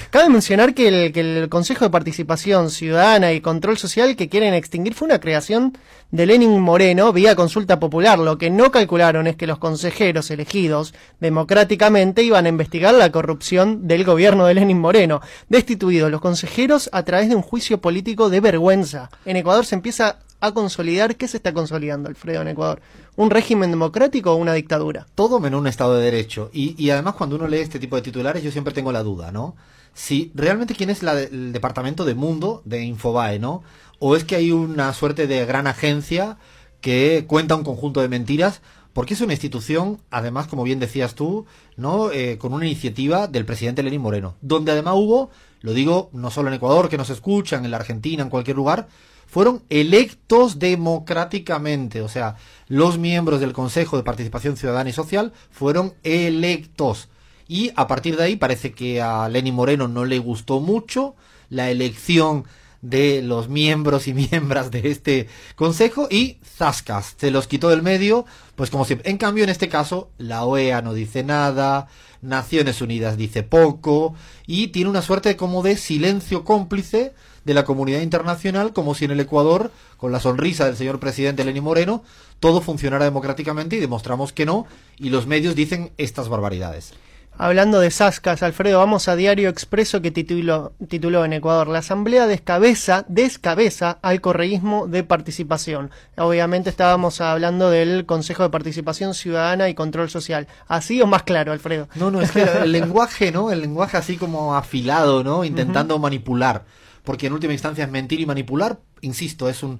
Cabe 0.10 0.30
mencionar 0.30 0.74
que 0.74 0.88
el, 0.88 1.12
que 1.12 1.20
el 1.20 1.50
Consejo 1.50 1.86
de 1.86 1.92
Participación 1.92 2.72
Ciudadana 2.72 3.34
y 3.34 3.42
Control 3.42 3.78
Social 3.78 4.16
que 4.16 4.30
quieren 4.30 4.54
extinguir 4.54 4.94
fue 4.94 5.08
una 5.08 5.20
creación 5.20 5.78
de 6.12 6.26
Lenin 6.26 6.60
Moreno 6.60 7.12
vía 7.14 7.36
consulta 7.36 7.80
popular. 7.80 8.18
Lo 8.18 8.38
que 8.38 8.50
no 8.50 8.72
calcularon 8.72 9.28
es 9.28 9.36
que 9.36 9.46
los 9.46 9.60
consejeros 9.60 10.32
elegidos 10.32 10.94
democráticamente 11.20 12.24
iban 12.24 12.46
a 12.46 12.50
investigar 12.50 12.94
la 12.94 13.12
corrupción 13.12 13.88
del 13.88 14.06
gobierno 14.06 14.46
de 14.46 14.54
Lenin 14.54 14.80
Moreno. 14.80 15.22
Destituidos 15.50 16.10
los 16.10 16.22
consejeros 16.22 16.90
a 16.94 17.04
través 17.04 17.30
de 17.30 17.36
un 17.36 17.42
juicio 17.42 17.80
político 17.80 18.30
de 18.30 18.40
vergüenza. 18.40 19.10
En 19.26 19.36
Ecuador 19.36 19.66
se 19.66 19.76
empieza 19.76 20.20
a 20.40 20.54
consolidar. 20.54 21.16
¿Qué 21.16 21.28
se 21.28 21.38
está 21.38 21.54
consolidando, 21.54 22.08
Alfredo, 22.08 22.42
en 22.42 22.48
Ecuador? 22.48 22.82
¿Un 23.20 23.32
régimen 23.32 23.70
democrático 23.70 24.32
o 24.32 24.36
una 24.38 24.54
dictadura? 24.54 25.06
todo 25.14 25.42
menos 25.42 25.60
un 25.60 25.68
Estado 25.68 25.98
de 25.98 26.06
Derecho. 26.06 26.50
Y, 26.54 26.82
y 26.82 26.90
además 26.92 27.16
cuando 27.16 27.36
uno 27.36 27.50
lee 27.50 27.58
este 27.58 27.78
tipo 27.78 27.98
de 27.98 28.02
titulares 28.02 28.42
yo 28.42 28.50
siempre 28.50 28.74
tengo 28.74 28.94
la 28.94 29.04
duda, 29.04 29.34
¿no? 29.34 29.58
Si 29.94 30.32
realmente 30.36 30.74
quién 30.74 30.90
es 30.90 31.04
la 31.04 31.20
el 31.20 31.52
departamento 31.52 32.06
de 32.06 32.16
mundo 32.16 32.62
de 32.64 32.82
Infobae, 32.86 33.38
¿no? 33.38 33.62
O 34.00 34.16
es 34.16 34.24
que 34.24 34.38
hay 34.38 34.54
una 34.54 34.94
suerte 34.94 35.28
de 35.28 35.46
gran 35.46 35.68
agencia 35.68 36.38
que 36.80 37.26
cuenta 37.28 37.58
un 37.58 37.66
conjunto 37.66 38.00
de 38.00 38.08
mentiras 38.08 38.62
porque 38.94 39.16
es 39.16 39.22
una 39.22 39.34
institución, 39.34 40.00
además, 40.12 40.48
como 40.48 40.64
bien 40.64 40.80
decías 40.80 41.14
tú, 41.14 41.46
no 41.76 42.12
eh, 42.12 42.38
con 42.38 42.54
una 42.54 42.68
iniciativa 42.68 43.28
del 43.28 43.44
presidente 43.44 43.84
Lenín 43.84 44.00
Moreno, 44.00 44.36
donde 44.40 44.72
además 44.72 44.94
hubo, 44.96 45.30
lo 45.60 45.74
digo 45.74 46.10
no 46.14 46.32
solo 46.32 46.48
en 46.48 46.54
Ecuador, 46.54 46.88
que 46.88 46.98
nos 46.98 47.10
escuchan, 47.10 47.66
en 47.66 47.72
la 47.72 47.78
Argentina, 47.78 48.24
en 48.24 48.30
cualquier 48.30 48.56
lugar, 48.56 48.88
fueron 49.30 49.64
electos 49.70 50.58
democráticamente, 50.58 52.02
o 52.02 52.10
sea, 52.10 52.36
los 52.68 52.98
miembros 52.98 53.40
del 53.40 53.54
Consejo 53.54 53.96
de 53.96 54.04
Participación 54.04 54.58
Ciudadana 54.58 54.90
y 54.90 54.94
Social 54.94 55.34
fueron 55.52 55.94
electos. 56.04 57.10
Y 57.48 57.72
a 57.76 57.88
partir 57.88 58.18
de 58.18 58.24
ahí 58.24 58.36
parece 58.36 58.74
que 58.74 59.02
a 59.02 59.30
Lenín 59.30 59.56
Moreno 59.56 59.88
no 59.88 60.06
le 60.06 60.20
gustó 60.20 60.60
mucho 60.60 61.16
la 61.50 61.70
elección 61.70 62.46
de 62.82 63.22
los 63.22 63.50
miembros 63.50 64.08
y 64.08 64.14
miembros 64.14 64.72
de 64.72 64.90
este 64.90 65.28
consejo 65.56 66.08
y 66.10 66.38
zascas, 66.44 67.16
se 67.18 67.32
los 67.32 67.48
quitó 67.48 67.70
del 67.70 67.82
medio, 67.82 68.26
pues 68.56 68.70
como 68.70 68.86
siempre. 68.86 69.10
En 69.10 69.18
cambio, 69.18 69.44
en 69.44 69.50
este 69.50 69.70
caso, 69.70 70.10
la 70.18 70.44
OEA 70.44 70.82
no 70.82 70.94
dice 70.94 71.24
nada, 71.24 71.88
Naciones 72.22 72.82
Unidas 72.82 73.18
dice 73.18 73.44
poco 73.44 74.16
y 74.46 74.68
tiene 74.68 74.90
una 74.90 75.02
suerte 75.02 75.36
como 75.36 75.64
de 75.64 75.78
silencio 75.78 76.44
cómplice 76.44 77.14
de 77.46 77.54
la 77.54 77.66
comunidad 77.66 78.02
internacional, 78.02 78.74
como 78.74 78.96
si 78.96 79.06
en 79.06 79.12
el 79.12 79.20
Ecuador, 79.20 79.72
con 79.98 80.12
la 80.12 80.20
sonrisa 80.20 80.66
del 80.66 80.76
señor 80.76 81.00
presidente 81.00 81.46
Lenín 81.46 81.64
Moreno, 81.64 82.04
todo 82.40 82.62
funcionara 82.62 83.06
democráticamente 83.06 83.78
y 83.78 83.80
demostramos 83.80 84.34
que 84.34 84.46
no, 84.46 84.66
y 84.98 85.10
los 85.10 85.28
medios 85.28 85.56
dicen 85.56 85.92
estas 85.98 86.30
barbaridades. 86.30 86.94
Hablando 87.42 87.80
de 87.80 87.90
Sascas, 87.90 88.44
Alfredo, 88.44 88.80
vamos 88.80 89.08
a 89.08 89.16
Diario 89.16 89.48
Expreso 89.48 90.02
que 90.02 90.12
tituló, 90.12 90.74
tituló 90.90 91.24
en 91.24 91.32
Ecuador, 91.32 91.70
la 91.70 91.80
Asamblea 91.80 92.28
descabeza, 92.28 93.06
descabeza 93.08 93.98
al 94.02 94.20
correísmo 94.20 94.88
de 94.88 95.06
participación. 95.06 95.90
Obviamente 96.18 96.70
estábamos 96.70 97.22
hablando 97.22 97.70
del 97.70 98.06
Consejo 98.06 98.44
de 98.44 98.50
Participación 98.50 99.14
Ciudadana 99.14 99.70
y 99.70 99.74
Control 99.74 100.10
Social. 100.10 100.50
¿Así 100.68 101.02
o 101.02 101.08
más 101.08 101.24
claro, 101.24 101.54
Alfredo? 101.54 101.88
No, 101.96 102.12
no, 102.12 102.20
es 102.20 102.32
que 102.32 102.42
el 102.42 102.74
lenguaje, 102.74 103.32
¿no? 103.32 103.52
El 103.52 103.62
lenguaje 103.62 103.96
así 103.96 104.18
como 104.18 104.58
afilado, 104.58 105.24
¿no? 105.24 105.46
Intentando 105.46 105.98
manipular. 105.98 106.66
Porque 107.06 107.28
en 107.28 107.34
última 107.34 107.54
instancia 107.54 107.86
es 107.86 107.90
mentir 107.90 108.20
y 108.20 108.26
manipular, 108.26 108.80
insisto, 109.00 109.48
es 109.48 109.64
un, 109.64 109.80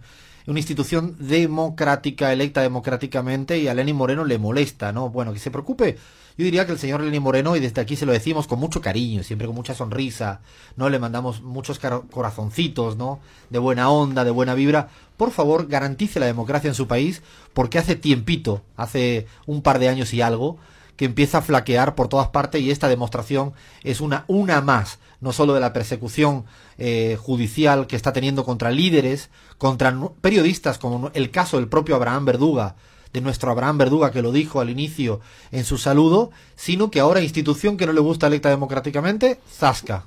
una 0.50 0.60
institución 0.60 1.16
democrática, 1.20 2.34
electa 2.34 2.62
democráticamente, 2.62 3.60
y 3.60 3.68
a 3.68 3.74
Lenín 3.74 3.96
Moreno 3.96 4.26
le 4.26 4.38
molesta, 4.38 4.92
¿no? 4.92 5.10
Bueno, 5.10 5.32
que 5.32 5.40
se 5.40 5.52
preocupe 5.52 5.98
yo 6.40 6.46
diría 6.46 6.66
que 6.66 6.72
el 6.72 6.80
señor 6.80 7.02
Lenín 7.02 7.22
Moreno, 7.22 7.58
y 7.58 7.60
desde 7.60 7.82
aquí 7.82 7.98
se 7.98 8.06
lo 8.06 8.14
decimos 8.14 8.48
con 8.48 8.62
mucho 8.62 8.80
cariño, 8.80 9.24
siempre 9.24 9.46
con 9.46 9.58
mucha 9.58 9.76
sonrisa, 9.76 10.40
¿no? 10.78 10.88
Le 10.88 10.98
mandamos 10.98 11.42
muchos 11.42 11.82
corazoncitos, 12.10 12.96
¿no? 12.96 13.20
De 13.50 13.60
buena 13.60 13.90
onda, 13.90 14.24
de 14.24 14.32
buena 14.32 14.56
vibra. 14.56 14.88
Por 15.18 15.32
favor, 15.32 15.68
garantice 15.68 16.18
la 16.18 16.28
democracia 16.28 16.70
en 16.70 16.76
su 16.76 16.88
país, 16.88 17.24
porque 17.54 17.78
hace 17.78 17.98
tiempito, 17.98 18.62
hace 18.78 19.28
un 19.48 19.62
par 19.62 19.80
de 19.80 19.90
años 19.90 20.14
y 20.14 20.22
algo, 20.22 20.58
que 21.00 21.06
empieza 21.06 21.38
a 21.38 21.42
flaquear 21.42 21.96
por 21.96 22.10
todas 22.10 22.28
partes 22.28 22.62
y 22.62 22.72
esta 22.72 22.90
demostración 22.90 23.54
es 23.86 24.02
una, 24.02 24.26
una 24.28 24.60
más, 24.60 25.00
no 25.22 25.32
solo 25.32 25.54
de 25.54 25.62
la 25.62 25.72
persecución 25.72 26.44
eh, 26.78 27.16
judicial 27.18 27.88
que 27.88 27.96
está 27.96 28.12
teniendo 28.12 28.44
contra 28.44 28.70
líderes, 28.70 29.30
contra 29.58 29.98
periodistas, 30.20 30.78
como 30.78 31.10
el 31.14 31.32
caso 31.32 31.56
del 31.56 31.70
propio 31.70 31.96
Abraham 31.96 32.26
Verduga, 32.26 32.76
de 33.14 33.22
nuestro 33.22 33.50
Abraham 33.50 33.78
Verduga 33.78 34.12
que 34.12 34.22
lo 34.22 34.34
dijo 34.34 34.60
al 34.60 34.70
inicio 34.70 35.22
en 35.54 35.64
su 35.64 35.78
saludo, 35.78 36.32
sino 36.58 36.92
que 36.92 37.00
ahora 37.00 37.22
institución 37.22 37.78
que 37.78 37.86
no 37.86 37.94
le 37.94 38.02
gusta 38.02 38.28
electa 38.28 38.50
democráticamente, 38.50 39.40
Zasca. 39.50 40.04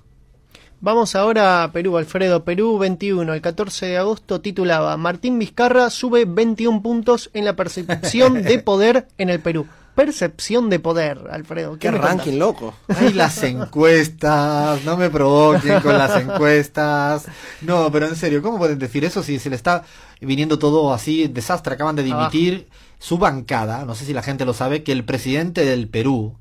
Vamos 0.82 1.16
ahora 1.16 1.62
a 1.62 1.72
Perú, 1.72 1.96
Alfredo. 1.96 2.44
Perú 2.44 2.76
21, 2.76 3.32
el 3.32 3.40
14 3.40 3.86
de 3.86 3.96
agosto 3.96 4.42
titulaba 4.42 4.94
Martín 4.98 5.38
Vizcarra 5.38 5.88
sube 5.88 6.26
21 6.26 6.82
puntos 6.82 7.30
en 7.32 7.46
la 7.46 7.56
percepción 7.56 8.42
de 8.42 8.58
poder 8.62 9.08
en 9.16 9.30
el 9.30 9.40
Perú. 9.40 9.66
Percepción 9.94 10.70
de 10.70 10.78
poder, 10.78 11.28
Alfredo. 11.30 11.78
¿Qué, 11.78 11.90
ranking 11.90 12.38
loco? 12.38 12.72
Ay, 12.88 13.12
las 13.12 13.42
encuestas, 13.42 14.82
no 14.84 14.96
me 14.96 15.10
provoquen 15.10 15.80
con 15.80 15.98
las 15.98 16.18
encuestas. 16.18 17.26
No, 17.60 17.92
pero 17.92 18.06
en 18.06 18.16
serio, 18.16 18.40
¿cómo 18.40 18.56
pueden 18.56 18.78
decir 18.78 19.04
eso 19.04 19.22
si 19.22 19.38
se 19.38 19.50
le 19.50 19.56
está 19.56 19.84
viniendo 20.20 20.58
todo 20.58 20.94
así, 20.94 21.28
desastre? 21.28 21.74
Acaban 21.74 21.94
de 21.94 22.04
dimitir 22.04 22.68
su 22.98 23.18
bancada, 23.18 23.84
no 23.84 23.94
sé 23.94 24.06
si 24.06 24.14
la 24.14 24.22
gente 24.22 24.46
lo 24.46 24.54
sabe, 24.54 24.82
que 24.82 24.92
el 24.92 25.04
presidente 25.04 25.64
del 25.64 25.88
Perú, 25.88 26.36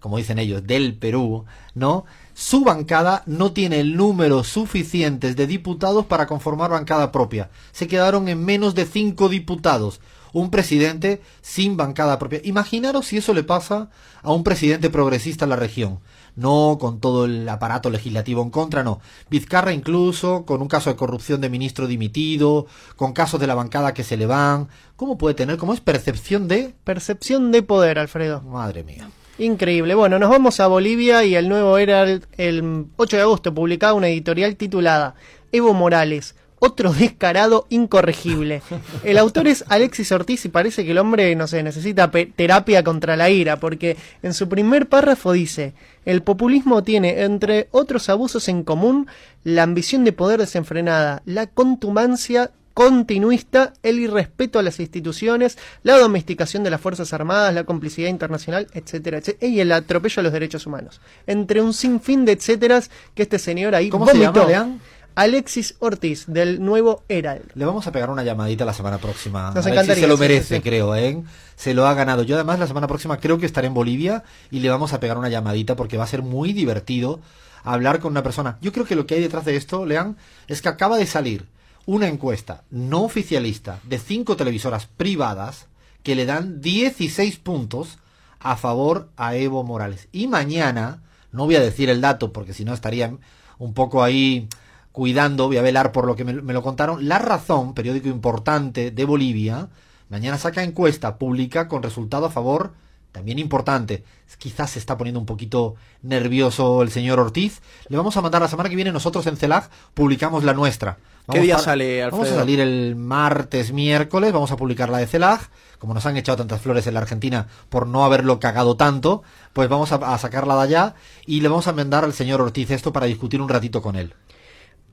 como 0.00 0.16
dicen 0.16 0.40
ellos, 0.40 0.66
del 0.66 0.96
Perú, 0.96 1.44
¿no? 1.74 2.06
Su 2.34 2.64
bancada 2.64 3.22
no 3.26 3.52
tiene 3.52 3.80
el 3.80 3.96
número 3.96 4.42
suficientes 4.42 5.36
de 5.36 5.46
diputados 5.46 6.06
para 6.06 6.26
conformar 6.26 6.70
bancada 6.70 7.12
propia. 7.12 7.50
Se 7.70 7.86
quedaron 7.86 8.26
en 8.28 8.44
menos 8.44 8.74
de 8.74 8.86
cinco 8.86 9.28
diputados. 9.28 10.00
Un 10.32 10.50
presidente 10.50 11.20
sin 11.42 11.76
bancada 11.76 12.18
propia. 12.18 12.40
Imaginaros 12.44 13.06
si 13.06 13.16
eso 13.18 13.34
le 13.34 13.44
pasa 13.44 13.90
a 14.22 14.32
un 14.32 14.44
presidente 14.44 14.90
progresista 14.90 15.44
en 15.44 15.50
la 15.50 15.56
región 15.56 16.00
no 16.36 16.78
con 16.80 17.00
todo 17.00 17.26
el 17.26 17.48
aparato 17.48 17.90
legislativo 17.90 18.42
en 18.42 18.50
contra, 18.50 18.82
no. 18.82 19.00
Vizcarra 19.28 19.72
incluso, 19.72 20.44
con 20.44 20.62
un 20.62 20.68
caso 20.68 20.90
de 20.90 20.96
corrupción 20.96 21.40
de 21.40 21.50
ministro 21.50 21.86
dimitido, 21.86 22.66
con 22.96 23.12
casos 23.12 23.40
de 23.40 23.46
la 23.46 23.54
bancada 23.54 23.94
que 23.94 24.04
se 24.04 24.16
le 24.16 24.26
van. 24.26 24.68
¿Cómo 24.96 25.18
puede 25.18 25.34
tener? 25.34 25.56
¿Cómo 25.56 25.74
es 25.74 25.80
percepción 25.80 26.48
de? 26.48 26.74
Percepción 26.84 27.52
de 27.52 27.62
poder, 27.62 27.98
Alfredo. 27.98 28.42
Madre 28.42 28.84
mía. 28.84 29.10
Increíble. 29.38 29.94
Bueno, 29.94 30.18
nos 30.18 30.30
vamos 30.30 30.60
a 30.60 30.66
Bolivia 30.66 31.24
y 31.24 31.34
el 31.34 31.48
nuevo 31.48 31.78
era 31.78 32.02
el 32.02 32.86
8 32.96 33.16
de 33.16 33.22
agosto 33.22 33.54
publicaba 33.54 33.94
una 33.94 34.08
editorial 34.08 34.56
titulada 34.56 35.14
Evo 35.52 35.72
Morales, 35.72 36.34
otro 36.60 36.92
descarado 36.92 37.66
incorregible. 37.70 38.62
El 39.02 39.18
autor 39.18 39.48
es 39.48 39.64
Alexis 39.68 40.12
Ortiz 40.12 40.44
y 40.44 40.48
parece 40.48 40.84
que 40.84 40.92
el 40.92 40.98
hombre, 40.98 41.34
no 41.34 41.48
sé, 41.48 41.62
necesita 41.62 42.10
terapia 42.10 42.84
contra 42.84 43.16
la 43.16 43.30
ira, 43.30 43.58
porque 43.58 43.96
en 44.22 44.34
su 44.34 44.48
primer 44.48 44.88
párrafo 44.88 45.32
dice, 45.32 45.74
el 46.04 46.22
populismo 46.22 46.84
tiene, 46.84 47.22
entre 47.22 47.68
otros 47.72 48.08
abusos 48.08 48.48
en 48.48 48.62
común, 48.62 49.08
la 49.42 49.64
ambición 49.64 50.04
de 50.04 50.12
poder 50.12 50.38
desenfrenada, 50.38 51.22
la 51.24 51.46
contumacia 51.46 52.52
continuista, 52.74 53.72
el 53.82 53.98
irrespeto 53.98 54.58
a 54.58 54.62
las 54.62 54.80
instituciones, 54.80 55.58
la 55.82 55.98
domesticación 55.98 56.62
de 56.62 56.70
las 56.70 56.80
Fuerzas 56.80 57.12
Armadas, 57.12 57.52
la 57.52 57.64
complicidad 57.64 58.08
internacional, 58.08 58.68
etcétera, 58.72 59.18
etcétera, 59.18 59.52
y 59.52 59.60
el 59.60 59.72
atropello 59.72 60.20
a 60.20 60.22
los 60.22 60.32
derechos 60.32 60.66
humanos. 60.66 61.00
Entre 61.26 61.60
un 61.60 61.74
sinfín 61.74 62.24
de 62.24 62.32
etcéteras 62.32 62.90
que 63.14 63.22
este 63.22 63.38
señor 63.38 63.74
ahí 63.74 63.90
¿Cómo 63.90 64.06
se 64.06 64.18
llama, 64.18 64.78
Alexis 65.14 65.76
Ortiz, 65.78 66.24
del 66.26 66.62
nuevo 66.62 67.02
Herald. 67.08 67.50
Le 67.54 67.64
vamos 67.64 67.86
a 67.86 67.92
pegar 67.92 68.10
una 68.10 68.24
llamadita 68.24 68.64
la 68.64 68.72
semana 68.72 68.98
próxima. 68.98 69.52
Nos 69.54 69.66
Alexis 69.66 69.98
se 69.98 70.06
lo 70.06 70.16
merece, 70.16 70.62
creo, 70.62 70.94
¿eh? 70.94 71.22
Se 71.56 71.74
lo 71.74 71.86
ha 71.86 71.94
ganado. 71.94 72.22
Yo 72.22 72.36
además 72.36 72.58
la 72.58 72.66
semana 72.66 72.86
próxima 72.86 73.18
creo 73.18 73.38
que 73.38 73.46
estaré 73.46 73.66
en 73.66 73.74
Bolivia 73.74 74.24
y 74.50 74.60
le 74.60 74.70
vamos 74.70 74.92
a 74.92 75.00
pegar 75.00 75.18
una 75.18 75.28
llamadita 75.28 75.76
porque 75.76 75.96
va 75.96 76.04
a 76.04 76.08
ser 76.08 76.22
muy 76.22 76.52
divertido 76.52 77.20
hablar 77.64 78.00
con 78.00 78.12
una 78.12 78.22
persona. 78.22 78.58
Yo 78.60 78.72
creo 78.72 78.86
que 78.86 78.96
lo 78.96 79.06
que 79.06 79.16
hay 79.16 79.20
detrás 79.20 79.44
de 79.44 79.56
esto, 79.56 79.84
Lean, 79.84 80.16
es 80.48 80.62
que 80.62 80.68
acaba 80.68 80.96
de 80.96 81.06
salir 81.06 81.46
una 81.86 82.08
encuesta 82.08 82.62
no 82.70 83.02
oficialista 83.02 83.80
de 83.84 83.98
cinco 83.98 84.36
televisoras 84.36 84.86
privadas 84.86 85.66
que 86.02 86.14
le 86.14 86.26
dan 86.26 86.60
16 86.60 87.38
puntos 87.38 87.98
a 88.38 88.56
favor 88.56 89.08
a 89.16 89.36
Evo 89.36 89.64
Morales. 89.64 90.08
Y 90.12 90.26
mañana, 90.28 91.02
no 91.32 91.44
voy 91.44 91.56
a 91.56 91.60
decir 91.60 91.90
el 91.90 92.00
dato 92.00 92.32
porque 92.32 92.54
si 92.54 92.64
no 92.64 92.72
estaría 92.72 93.12
un 93.58 93.74
poco 93.74 94.02
ahí 94.02 94.48
cuidando, 94.92 95.46
voy 95.46 95.56
a 95.56 95.62
velar 95.62 95.92
por 95.92 96.06
lo 96.06 96.16
que 96.16 96.24
me, 96.24 96.34
lo 96.34 96.62
contaron. 96.62 97.08
La 97.08 97.18
Razón, 97.18 97.74
periódico 97.74 98.08
importante 98.08 98.90
de 98.90 99.04
Bolivia, 99.04 99.68
mañana 100.08 100.38
saca 100.38 100.62
encuesta 100.62 101.16
pública 101.16 101.68
con 101.68 101.82
resultado 101.82 102.26
a 102.26 102.30
favor, 102.30 102.72
también 103.12 103.38
importante. 103.38 104.04
Quizás 104.38 104.70
se 104.70 104.78
está 104.78 104.96
poniendo 104.96 105.20
un 105.20 105.26
poquito 105.26 105.74
nervioso 106.02 106.82
el 106.82 106.90
señor 106.90 107.18
Ortiz. 107.18 107.60
Le 107.88 107.96
vamos 107.96 108.16
a 108.16 108.20
mandar 108.20 108.40
la 108.40 108.48
semana 108.48 108.68
que 108.68 108.76
viene 108.76 108.92
nosotros 108.92 109.26
en 109.26 109.36
CELAG, 109.36 109.68
publicamos 109.94 110.44
la 110.44 110.54
nuestra. 110.54 110.98
¿Qué 111.30 111.40
día 111.40 111.58
sale, 111.58 112.02
Alfredo? 112.02 112.22
Vamos 112.22 112.36
a 112.36 112.40
salir 112.40 112.60
el 112.60 112.96
martes, 112.96 113.72
miércoles, 113.72 114.32
vamos 114.32 114.50
a 114.50 114.56
publicar 114.56 114.88
la 114.88 114.98
de 114.98 115.06
CELAG. 115.06 115.40
Como 115.78 115.94
nos 115.94 116.04
han 116.06 116.16
echado 116.16 116.38
tantas 116.38 116.60
flores 116.60 116.86
en 116.86 116.94
la 116.94 117.00
Argentina 117.00 117.46
por 117.68 117.86
no 117.86 118.04
haberlo 118.04 118.38
cagado 118.40 118.76
tanto, 118.76 119.22
pues 119.52 119.68
vamos 119.68 119.92
a, 119.92 119.96
a 119.96 120.18
sacarla 120.18 120.56
de 120.56 120.62
allá 120.62 120.94
y 121.26 121.40
le 121.40 121.48
vamos 121.48 121.68
a 121.68 121.72
mandar 121.72 122.04
al 122.04 122.12
señor 122.12 122.40
Ortiz 122.40 122.70
esto 122.70 122.92
para 122.92 123.06
discutir 123.06 123.40
un 123.40 123.48
ratito 123.48 123.80
con 123.80 123.96
él. 123.96 124.14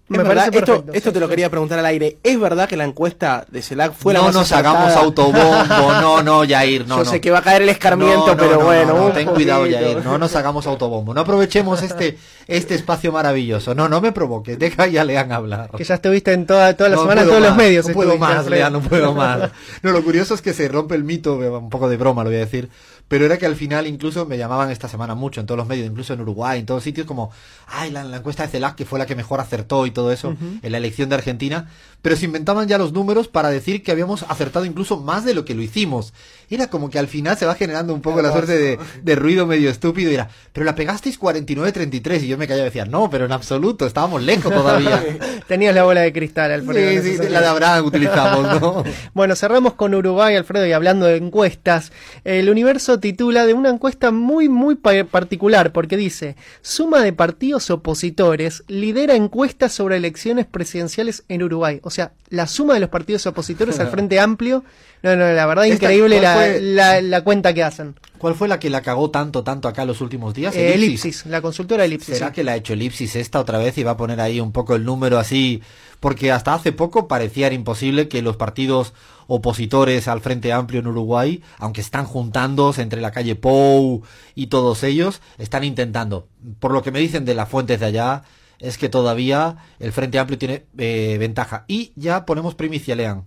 Me 0.09 0.23
parece 0.23 0.59
esto, 0.59 0.85
esto 0.93 1.11
te 1.11 1.19
lo 1.19 1.27
quería 1.27 1.49
preguntar 1.49 1.79
al 1.79 1.85
aire. 1.85 2.17
¿Es 2.23 2.39
verdad 2.39 2.69
que 2.69 2.77
la 2.77 2.85
encuesta 2.85 3.45
de 3.49 3.61
CELAC 3.61 3.93
fue 3.93 4.13
la 4.13 4.21
no 4.21 4.31
nos 4.31 4.51
hagamos 4.53 4.93
autobombo, 4.95 5.63
no, 5.67 6.23
no, 6.23 6.43
Yair, 6.45 6.87
no. 6.87 6.99
Yo 6.99 7.05
sé 7.05 7.19
que 7.19 7.29
va 7.29 7.39
a 7.39 7.41
caer 7.41 7.63
el 7.63 7.69
escarmiento, 7.69 8.35
pero 8.37 8.61
bueno. 8.61 9.11
ten 9.13 9.27
cuidado, 9.27 9.65
Yair, 9.65 10.03
no 10.03 10.17
nos 10.17 10.35
hagamos 10.35 10.65
autobombo. 10.65 11.13
No 11.13 11.21
aprovechemos 11.21 11.81
este, 11.83 12.17
este 12.47 12.75
espacio 12.75 13.11
maravilloso. 13.11 13.75
No, 13.75 13.89
no 13.89 13.99
me 13.99 14.13
provoques, 14.13 14.57
deja 14.57 14.87
ya 14.87 15.03
Lean 15.03 15.31
hablar. 15.31 15.71
Que 15.75 15.83
ya 15.83 15.95
estuviste 15.95 16.31
en 16.31 16.45
toda, 16.45 16.73
toda 16.75 16.89
la 16.89 16.97
semana 16.97 17.21
en 17.23 17.27
todos 17.27 17.41
los 17.41 17.55
medios. 17.55 17.87
No 17.87 17.93
puedo 17.93 18.17
más, 18.17 18.47
Lean, 18.47 18.71
no 18.71 18.81
puedo 18.81 19.13
más. 19.15 19.51
No, 19.81 19.91
lo 19.91 20.03
curioso 20.03 20.33
es 20.35 20.41
que 20.41 20.53
se 20.53 20.69
rompe 20.69 20.95
el 20.95 21.03
mito, 21.03 21.35
un 21.35 21.69
poco 21.69 21.89
de 21.89 21.97
broma 21.97 22.23
lo 22.23 22.29
voy 22.29 22.37
a 22.37 22.41
decir, 22.41 22.69
pero 23.09 23.25
era 23.25 23.37
que 23.37 23.45
al 23.45 23.55
final 23.55 23.87
incluso 23.87 24.25
me 24.25 24.37
llamaban 24.37 24.69
esta 24.71 24.87
semana 24.87 25.15
mucho 25.15 25.41
en 25.41 25.47
todos 25.47 25.57
los 25.57 25.67
medios, 25.67 25.87
incluso 25.87 26.13
en 26.13 26.21
Uruguay, 26.21 26.59
en 26.59 26.65
todos 26.65 26.83
sitios, 26.83 27.07
como, 27.07 27.31
ay, 27.67 27.91
la, 27.91 28.03
la 28.03 28.17
encuesta 28.17 28.43
de 28.43 28.49
CELAC, 28.49 28.75
que 28.75 28.85
fue 28.85 28.99
la 28.99 29.05
que 29.05 29.15
mejor 29.15 29.39
acertó 29.39 29.85
y 29.85 29.91
todo 29.97 30.11
eso, 30.11 30.35
en 30.61 30.71
la 30.71 30.77
elección 30.77 31.09
de 31.09 31.15
Argentina, 31.15 31.69
pero 32.01 32.15
se 32.15 32.25
inventaban 32.25 32.67
ya 32.67 32.77
los 32.77 32.93
números 32.93 33.27
para 33.27 33.49
decir 33.49 33.81
que 33.83 33.91
habíamos 33.91 34.23
acertado 34.29 34.63
incluso 34.65 34.97
más 34.97 35.25
de 35.25 35.33
lo 35.33 35.43
que 35.43 35.55
lo 35.55 35.61
hicimos. 35.63 36.13
Era 36.49 36.69
como 36.69 36.89
que 36.89 36.99
al 36.99 37.07
final 37.07 37.35
se 37.37 37.45
va 37.45 37.55
generando 37.55 37.93
un 37.93 38.01
poco 38.01 38.21
la 38.21 38.31
suerte 38.31 38.57
de, 38.57 38.79
de 39.03 39.15
ruido 39.15 39.45
medio 39.47 39.69
estúpido 39.69 40.09
y 40.11 40.13
era, 40.13 40.29
pero 40.53 40.65
la 40.65 40.75
pegasteis 40.75 41.19
49-33 41.19 42.21
y 42.23 42.27
yo 42.27 42.37
me 42.37 42.47
callaba 42.47 42.67
y 42.67 42.69
decía, 42.69 42.85
no, 42.85 43.09
pero 43.09 43.25
en 43.25 43.31
absoluto, 43.31 43.85
estábamos 43.85 44.21
lejos 44.23 44.53
todavía. 44.53 45.03
Tenías 45.47 45.73
la 45.75 45.83
bola 45.83 46.01
de 46.01 46.13
cristal, 46.13 46.51
Alfredo. 46.51 47.01
sí, 47.03 47.17
sí, 47.17 47.29
la 47.29 47.41
de 47.41 47.47
Abraham 47.47 47.85
utilizamos, 47.85 48.61
¿no? 48.61 48.83
Bueno, 49.13 49.35
cerramos 49.35 49.73
con 49.73 49.93
Uruguay, 49.95 50.35
Alfredo, 50.35 50.65
y 50.67 50.71
hablando 50.71 51.05
de 51.07 51.17
encuestas, 51.17 51.91
el 52.23 52.49
universo 52.49 52.99
titula 52.99 53.45
de 53.45 53.53
una 53.55 53.69
encuesta 53.69 54.11
muy, 54.11 54.47
muy 54.47 54.75
pa- 54.75 55.03
particular, 55.05 55.71
porque 55.73 55.97
dice, 55.97 56.35
suma 56.61 57.01
de 57.01 57.11
partidos 57.13 57.69
opositores 57.71 58.63
lidera 58.67 59.15
encuestas 59.15 59.73
sobre 59.73 59.86
elecciones 59.95 60.45
presidenciales 60.45 61.23
en 61.29 61.43
Uruguay. 61.43 61.79
O 61.83 61.89
sea, 61.89 62.11
la 62.29 62.47
suma 62.47 62.73
de 62.73 62.79
los 62.79 62.89
partidos 62.89 63.25
opositores 63.25 63.79
al 63.79 63.87
Frente 63.91 64.19
Amplio, 64.19 64.63
no, 65.03 65.15
no, 65.15 65.31
la 65.31 65.45
verdad 65.45 65.65
Esta, 65.65 65.85
increíble 65.85 66.17
¿cuál 66.19 66.23
la, 66.23 66.33
fue? 66.35 66.61
la- 66.61 67.01
la 67.01 67.23
cuenta 67.23 67.53
que 67.53 67.63
hacen. 67.63 67.95
¿Cuál 68.17 68.33
fue 68.33 68.47
la 68.47 68.59
que 68.59 68.69
la 68.71 68.81
cagó 68.81 69.11
tanto, 69.11 69.43
tanto 69.43 69.67
acá 69.67 69.85
los 69.85 70.01
últimos 70.01 70.33
días? 70.33 70.55
Eh, 70.55 70.73
Elipsis, 70.73 71.25
la 71.27 71.39
consultora 71.41 71.85
Elipsis. 71.85 72.15
¿Será 72.15 72.29
sí. 72.29 72.33
que 72.33 72.43
la 72.43 72.53
ha 72.53 72.55
hecho 72.55 72.73
Elipsis 72.73 73.15
esta 73.15 73.39
otra 73.39 73.59
vez 73.59 73.77
y 73.77 73.83
va 73.83 73.91
a 73.91 73.97
poner 73.97 74.19
ahí 74.19 74.39
un 74.39 74.51
poco 74.51 74.75
el 74.75 74.83
número 74.85 75.19
así? 75.19 75.61
Porque 75.99 76.31
hasta 76.31 76.53
hace 76.55 76.71
poco 76.71 77.07
parecía 77.07 77.51
imposible 77.53 78.07
que 78.07 78.21
los 78.23 78.37
partidos 78.37 78.93
opositores 79.27 80.07
al 80.07 80.21
Frente 80.21 80.51
Amplio 80.53 80.79
en 80.79 80.87
Uruguay, 80.87 81.43
aunque 81.59 81.81
están 81.81 82.05
juntándose 82.05 82.81
entre 82.81 83.01
la 83.01 83.11
calle 83.11 83.35
Pou 83.35 84.01
y 84.33 84.47
todos 84.47 84.83
ellos, 84.83 85.21
están 85.37 85.63
intentando. 85.63 86.27
Por 86.59 86.71
lo 86.71 86.81
que 86.81 86.91
me 86.91 86.99
dicen 86.99 87.25
de 87.25 87.35
las 87.35 87.49
fuentes 87.49 87.79
de 87.79 87.85
allá, 87.87 88.23
es 88.59 88.77
que 88.77 88.89
todavía 88.89 89.57
el 89.79 89.91
Frente 89.91 90.19
Amplio 90.19 90.37
tiene 90.37 90.65
eh, 90.77 91.17
ventaja. 91.19 91.65
Y 91.67 91.91
ya 91.95 92.25
ponemos 92.25 92.55
primicia, 92.55 92.95
lean. 92.95 93.25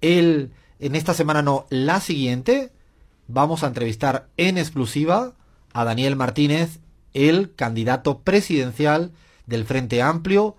El, 0.00 0.52
en 0.78 0.94
esta 0.94 1.14
semana 1.14 1.42
no, 1.42 1.66
la 1.70 2.00
siguiente, 2.00 2.72
vamos 3.28 3.62
a 3.62 3.66
entrevistar 3.66 4.28
en 4.36 4.58
exclusiva 4.58 5.34
a 5.72 5.84
Daniel 5.84 6.16
Martínez, 6.16 6.80
el 7.14 7.54
candidato 7.54 8.20
presidencial 8.20 9.12
del 9.46 9.64
Frente 9.64 10.00
Amplio, 10.02 10.56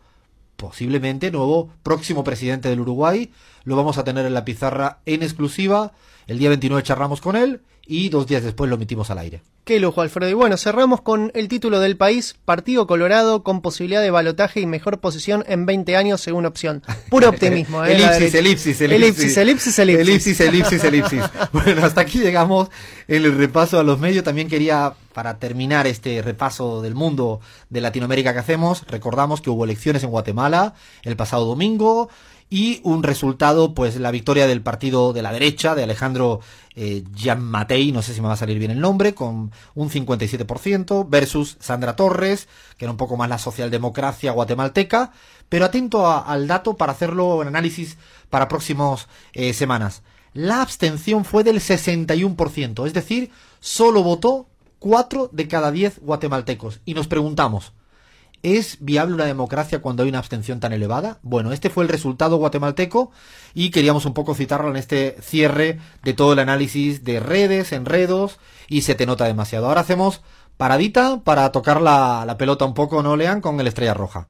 posiblemente 0.56 1.32
nuevo 1.32 1.74
próximo 1.82 2.24
presidente 2.24 2.70
del 2.70 2.82
Uruguay. 2.82 3.32
Lo 3.64 3.76
vamos 3.76 3.98
a 3.98 4.04
tener 4.04 4.26
en 4.26 4.34
la 4.34 4.46
pizarra 4.46 5.00
en 5.06 5.24
exclusiva. 5.24 5.94
El 6.28 6.38
día 6.38 6.50
29 6.50 6.84
charlamos 6.84 7.22
con 7.22 7.36
él 7.36 7.62
y 7.86 8.10
dos 8.10 8.28
días 8.28 8.44
después 8.44 8.70
lo 8.70 8.76
emitimos 8.76 9.10
al 9.12 9.20
aire. 9.20 9.42
Qué 9.64 9.80
lujo, 9.80 10.02
Alfredo. 10.02 10.30
Y 10.32 10.34
bueno, 10.34 10.58
cerramos 10.58 11.02
con 11.02 11.32
el 11.36 11.48
título 11.48 11.80
del 11.80 11.96
país, 11.96 12.36
Partido 12.46 12.88
Colorado 12.88 13.44
con 13.44 13.62
posibilidad 13.62 14.02
de 14.02 14.10
balotaje 14.10 14.60
y 14.60 14.66
mejor 14.66 15.00
posición 15.00 15.44
en 15.48 15.68
20 15.68 15.96
años 15.96 16.20
según 16.20 16.48
opción. 16.48 16.82
Puro 17.10 17.30
optimismo, 17.30 17.86
¿eh? 17.86 17.94
Elipsis, 17.94 18.34
elipsis, 18.34 18.82
elipsis, 18.82 19.38
elipsis, 19.38 19.80
elipsis. 19.80 20.08
Elipsis, 20.08 20.40
elipsis, 20.40 20.84
elipsis. 20.84 21.24
Bueno, 21.52 21.86
hasta 21.86 22.02
aquí 22.02 22.20
llegamos 22.20 22.70
el 23.08 23.38
repaso 23.38 23.80
a 23.80 23.84
los 23.84 24.00
medios. 24.00 24.24
También 24.24 24.48
quería, 24.48 24.94
para 25.14 25.38
terminar 25.38 25.86
este 25.86 26.22
repaso 26.24 26.82
del 26.82 26.96
mundo 26.96 27.40
de 27.70 27.82
Latinoamérica 27.82 28.34
que 28.34 28.40
hacemos, 28.40 28.84
recordamos 28.88 29.42
que 29.42 29.52
hubo 29.52 29.64
elecciones 29.64 30.04
en 30.04 30.10
Guatemala 30.10 30.74
el 31.04 31.16
pasado 31.16 31.46
domingo 31.46 32.10
y 32.52 32.82
un 32.84 33.02
resultado, 33.02 33.74
pues 33.74 33.96
la 33.96 34.12
victoria 34.12 34.46
del 34.46 34.62
partido 34.62 35.14
de 35.14 35.22
la 35.22 35.32
derecha, 35.32 35.74
de 35.74 35.84
Alejandro 35.84 36.42
eh, 36.76 37.04
no 37.16 38.02
sé 38.02 38.14
si 38.14 38.20
me 38.22 38.28
va 38.28 38.34
a 38.34 38.38
salir 38.38 38.60
bien 38.60 38.72
el 38.72 38.82
nombre, 38.82 39.16
con 39.16 39.52
un 39.74 39.90
57%, 39.90 41.08
versus 41.10 41.56
Sandra 41.62 41.96
Torres, 41.96 42.50
que 42.78 42.84
era 42.86 42.92
un 42.92 42.98
poco 42.98 43.16
más 43.16 43.30
la 43.30 43.38
socialdemocracia 43.38 44.34
guatemalteca, 44.34 45.14
pero 45.48 45.64
atento 45.64 46.06
al 46.12 46.46
dato 46.46 46.76
para 46.76 46.92
hacerlo 46.92 47.42
en 47.42 47.48
análisis 47.48 47.98
para 48.30 48.50
próximas 48.50 49.08
semanas. 49.54 50.04
La 50.34 50.62
abstención 50.62 51.24
fue 51.24 51.46
del 51.46 51.62
61%, 51.62 52.86
es 52.86 52.94
decir, 52.94 53.32
solo 53.62 54.04
votó 54.04 54.50
4 54.80 55.30
de 55.32 55.48
cada 55.48 55.72
10 55.72 56.00
guatemaltecos. 56.02 56.82
Y 56.84 56.96
nos 56.96 57.08
preguntamos, 57.08 57.72
¿Es 58.44 58.78
viable 58.80 59.14
una 59.14 59.26
democracia 59.26 59.82
cuando 59.82 60.02
hay 60.02 60.10
una 60.10 60.18
abstención 60.18 60.60
tan 60.60 60.74
elevada? 60.74 61.20
Bueno, 61.22 61.52
este 61.52 61.70
fue 61.70 61.84
el 61.84 61.90
resultado 61.90 62.38
guatemalteco 62.38 63.12
y 63.54 63.70
queríamos 63.70 64.06
un 64.06 64.14
poco 64.16 64.34
citarlo 64.34 64.70
en 64.72 64.78
este 64.78 65.18
cierre 65.22 65.80
de 66.04 66.14
todo 66.14 66.34
el 66.34 66.40
análisis 66.40 67.04
de 67.04 67.20
redes, 67.20 67.72
enredos 67.72 68.40
y 68.68 68.82
se 68.82 68.96
te 68.96 69.06
nota 69.06 69.26
demasiado. 69.26 69.68
Ahora 69.68 69.82
hacemos 69.82 70.22
paradita 70.58 71.22
para 71.24 71.52
tocar 71.52 71.82
la, 71.82 72.24
la 72.26 72.38
pelota 72.38 72.66
un 72.66 72.74
poco, 72.74 73.04
¿no, 73.04 73.16
Lean? 73.16 73.42
Con 73.42 73.60
el 73.60 73.68
Estrella 73.68 73.94
Roja. 73.94 74.28